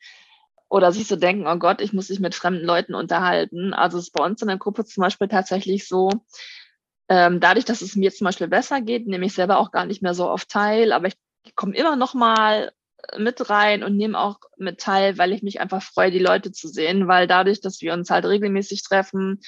oder 0.75 0.91
sich 0.91 1.07
so 1.07 1.15
denken, 1.15 1.47
oh 1.47 1.55
Gott, 1.55 1.79
ich 1.79 1.93
muss 1.93 2.09
mich 2.09 2.19
mit 2.19 2.35
fremden 2.35 2.65
Leuten 2.65 2.95
unterhalten. 2.95 3.73
Also 3.73 3.97
es 3.97 4.07
ist 4.07 4.11
bei 4.11 4.25
uns 4.25 4.41
in 4.41 4.49
der 4.49 4.57
Gruppe 4.57 4.83
zum 4.83 5.03
Beispiel 5.03 5.29
tatsächlich 5.29 5.87
so, 5.87 6.09
ähm, 7.07 7.39
dadurch, 7.39 7.63
dass 7.63 7.81
es 7.81 7.95
mir 7.95 8.11
zum 8.11 8.25
Beispiel 8.25 8.49
besser 8.49 8.81
geht, 8.81 9.07
nehme 9.07 9.25
ich 9.25 9.33
selber 9.33 9.59
auch 9.59 9.71
gar 9.71 9.85
nicht 9.85 10.01
mehr 10.01 10.13
so 10.13 10.29
oft 10.29 10.49
teil, 10.49 10.91
aber 10.91 11.07
ich 11.07 11.15
komme 11.55 11.77
immer 11.77 11.95
noch 11.95 12.13
mal 12.13 12.73
mit 13.17 13.49
rein 13.49 13.85
und 13.85 13.95
nehme 13.95 14.19
auch 14.19 14.39
mit 14.57 14.81
teil, 14.81 15.17
weil 15.17 15.31
ich 15.31 15.43
mich 15.43 15.61
einfach 15.61 15.81
freue, 15.81 16.11
die 16.11 16.19
Leute 16.19 16.51
zu 16.51 16.67
sehen, 16.67 17.07
weil 17.07 17.25
dadurch, 17.25 17.61
dass 17.61 17.79
wir 17.79 17.93
uns 17.93 18.09
halt 18.09 18.25
regelmäßig 18.25 18.83
treffen 18.83 19.39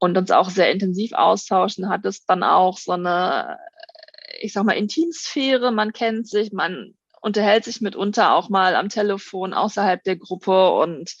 und 0.00 0.18
uns 0.18 0.32
auch 0.32 0.50
sehr 0.50 0.72
intensiv 0.72 1.12
austauschen, 1.12 1.88
hat 1.88 2.04
es 2.04 2.24
dann 2.24 2.42
auch 2.42 2.78
so 2.78 2.90
eine, 2.90 3.58
ich 4.40 4.54
sag 4.54 4.64
mal, 4.64 4.72
Intimsphäre. 4.72 5.70
Man 5.70 5.92
kennt 5.92 6.26
sich, 6.26 6.50
man 6.50 6.94
unterhält 7.22 7.64
sich 7.64 7.80
mitunter 7.80 8.34
auch 8.34 8.48
mal 8.48 8.74
am 8.74 8.88
Telefon 8.88 9.54
außerhalb 9.54 10.02
der 10.04 10.16
Gruppe 10.16 10.70
und 10.72 11.16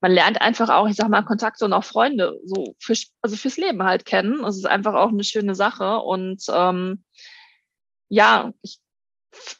man 0.00 0.12
lernt 0.12 0.40
einfach 0.40 0.68
auch, 0.68 0.88
ich 0.88 0.96
sag 0.96 1.08
mal, 1.08 1.22
Kontakte 1.22 1.64
und 1.64 1.72
auch 1.72 1.84
Freunde 1.84 2.38
so 2.44 2.76
für, 2.78 2.94
also 3.20 3.36
fürs 3.36 3.56
Leben 3.56 3.82
halt 3.82 4.04
kennen. 4.04 4.44
Es 4.44 4.56
ist 4.56 4.66
einfach 4.66 4.94
auch 4.94 5.08
eine 5.08 5.24
schöne 5.24 5.54
Sache 5.54 5.98
und 5.98 6.44
ähm, 6.52 7.02
ja, 8.08 8.52
ich 8.62 8.78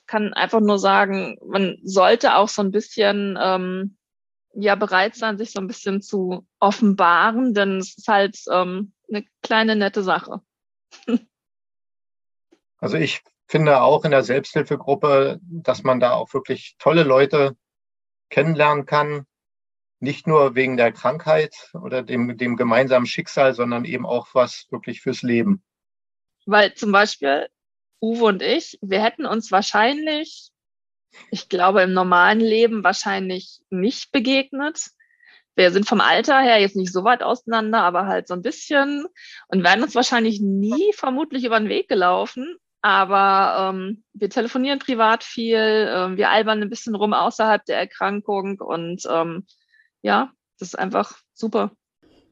kann 0.07 0.33
einfach 0.35 0.61
nur 0.61 0.79
sagen, 0.79 1.37
man 1.44 1.79
sollte 1.83 2.37
auch 2.37 2.48
so 2.48 2.62
ein 2.62 2.70
bisschen 2.70 3.38
ähm, 3.40 3.96
ja 4.55 4.74
bereit 4.74 5.16
sein, 5.16 5.38
sich 5.38 5.53
so 5.53 5.61
ein 5.61 5.66
bisschen 5.66 6.03
zu 6.03 6.46
offenbaren, 6.61 7.55
denn 7.55 7.79
es 7.79 7.96
ist 7.98 8.09
halt 8.09 8.38
ähm, 8.51 8.92
eine 9.09 9.24
kleine 9.42 9.77
nette 9.77 10.03
Sache. 10.03 10.40
Also 12.81 12.96
ich 12.96 13.24
finde 13.48 13.80
auch 13.80 14.04
in 14.04 14.11
der 14.11 14.22
Selbsthilfegruppe, 14.22 15.40
dass 15.42 15.82
man 15.82 16.00
da 16.00 16.12
auch 16.12 16.32
wirklich 16.34 16.76
tolle 16.78 17.02
Leute 17.02 17.56
kennenlernen 18.28 18.84
kann. 18.84 19.24
Nicht 20.00 20.26
nur 20.26 20.54
wegen 20.54 20.76
der 20.76 20.92
Krankheit 20.92 21.54
oder 21.72 22.02
dem, 22.02 22.37
dem 22.37 22.56
gemeinsamen 22.56 23.06
Schicksal, 23.06 23.54
sondern 23.54 23.84
eben 23.84 24.06
auch 24.06 24.28
was 24.34 24.66
wirklich 24.70 25.00
fürs 25.00 25.22
Leben. 25.22 25.64
Weil 26.46 26.74
zum 26.74 26.92
Beispiel 26.92 27.48
Uwe 28.00 28.24
und 28.26 28.42
ich, 28.42 28.78
wir 28.80 29.02
hätten 29.02 29.26
uns 29.26 29.50
wahrscheinlich, 29.50 30.50
ich 31.30 31.48
glaube, 31.48 31.82
im 31.82 31.94
normalen 31.94 32.40
Leben 32.40 32.84
wahrscheinlich 32.84 33.61
nicht 33.70 34.12
begegnet. 34.12 34.90
Wir 35.56 35.72
sind 35.72 35.88
vom 35.88 36.00
Alter 36.00 36.38
her 36.38 36.61
jetzt 36.61 36.76
nicht 36.76 36.92
so 36.92 37.02
weit 37.02 37.24
auseinander, 37.24 37.82
aber 37.82 38.06
halt 38.06 38.28
so 38.28 38.34
ein 38.34 38.42
bisschen 38.42 39.06
und 39.48 39.64
wären 39.64 39.82
uns 39.82 39.96
wahrscheinlich 39.96 40.40
nie 40.40 40.92
vermutlich 40.92 41.44
über 41.44 41.58
den 41.58 41.68
Weg 41.68 41.88
gelaufen. 41.88 42.58
Aber 42.81 43.73
ähm, 43.75 44.05
wir 44.12 44.31
telefonieren 44.31 44.79
privat 44.79 45.25
viel, 45.25 45.57
äh, 45.57 46.17
wir 46.17 46.31
albern 46.31 46.62
ein 46.62 46.71
bisschen 46.71 46.95
rum 46.95 47.12
außerhalb 47.12 47.64
der 47.64 47.79
Erkrankung 47.79 48.61
und 48.61 49.03
ähm, 49.11 49.47
ja, 50.01 50.33
das 50.59 50.69
ist 50.69 50.79
einfach 50.79 51.19
super. 51.35 51.73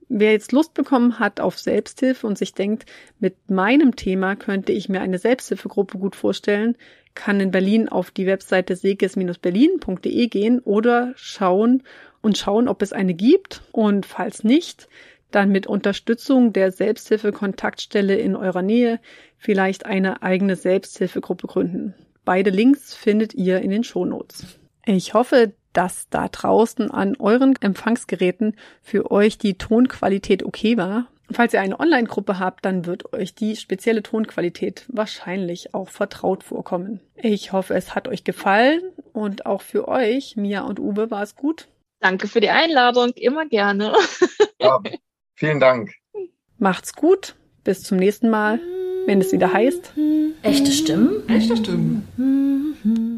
Wer 0.08 0.32
jetzt 0.32 0.52
Lust 0.52 0.74
bekommen 0.74 1.18
hat 1.18 1.40
auf 1.40 1.58
Selbsthilfe 1.58 2.28
und 2.28 2.38
sich 2.38 2.54
denkt, 2.54 2.86
mit 3.18 3.50
meinem 3.50 3.96
Thema 3.96 4.36
könnte 4.36 4.70
ich 4.72 4.88
mir 4.88 5.00
eine 5.00 5.18
Selbsthilfegruppe 5.18 5.98
gut 5.98 6.14
vorstellen, 6.14 6.76
kann 7.14 7.40
in 7.40 7.50
Berlin 7.50 7.88
auf 7.88 8.12
die 8.12 8.26
Webseite 8.26 8.76
seges-berlin.de 8.76 10.26
gehen 10.28 10.60
oder 10.60 11.12
schauen 11.16 11.82
und 12.20 12.38
schauen, 12.38 12.68
ob 12.68 12.82
es 12.82 12.92
eine 12.92 13.14
gibt. 13.14 13.62
Und 13.72 14.06
falls 14.06 14.44
nicht, 14.44 14.88
dann 15.36 15.50
mit 15.50 15.66
Unterstützung 15.66 16.54
der 16.54 16.72
Selbsthilfe-Kontaktstelle 16.72 18.16
in 18.16 18.34
eurer 18.34 18.62
Nähe 18.62 19.00
vielleicht 19.36 19.84
eine 19.84 20.22
eigene 20.22 20.56
Selbsthilfegruppe 20.56 21.46
gründen. 21.46 21.94
Beide 22.24 22.50
Links 22.50 22.94
findet 22.94 23.34
ihr 23.34 23.60
in 23.60 23.70
den 23.70 23.84
Shownotes. 23.84 24.58
Ich 24.86 25.12
hoffe, 25.14 25.52
dass 25.74 26.08
da 26.08 26.28
draußen 26.28 26.90
an 26.90 27.16
euren 27.18 27.54
Empfangsgeräten 27.60 28.56
für 28.80 29.10
euch 29.10 29.36
die 29.36 29.58
Tonqualität 29.58 30.42
okay 30.42 30.78
war. 30.78 31.06
Falls 31.30 31.52
ihr 31.52 31.60
eine 31.60 31.78
Online-Gruppe 31.78 32.38
habt, 32.38 32.64
dann 32.64 32.86
wird 32.86 33.12
euch 33.12 33.34
die 33.34 33.56
spezielle 33.56 34.02
Tonqualität 34.02 34.86
wahrscheinlich 34.88 35.74
auch 35.74 35.90
vertraut 35.90 36.44
vorkommen. 36.44 37.00
Ich 37.14 37.52
hoffe, 37.52 37.74
es 37.74 37.94
hat 37.94 38.08
euch 38.08 38.24
gefallen 38.24 38.80
und 39.12 39.44
auch 39.44 39.60
für 39.60 39.86
euch, 39.86 40.36
Mia 40.36 40.62
und 40.62 40.80
Uwe, 40.80 41.10
war 41.10 41.22
es 41.22 41.36
gut. 41.36 41.68
Danke 42.00 42.28
für 42.28 42.40
die 42.40 42.50
Einladung, 42.50 43.10
immer 43.16 43.46
gerne. 43.46 43.92
Ja, 44.60 44.80
vielen 45.36 45.60
Dank. 45.60 45.92
Macht's 46.58 46.94
gut, 46.94 47.36
bis 47.64 47.82
zum 47.82 47.98
nächsten 47.98 48.28
Mal, 48.30 48.58
wenn 49.06 49.20
es 49.20 49.32
wieder 49.32 49.52
heißt. 49.52 49.92
Echte 50.42 50.72
Stimmen? 50.72 51.28
Echte 51.28 51.56
Stimmen. 51.56 53.15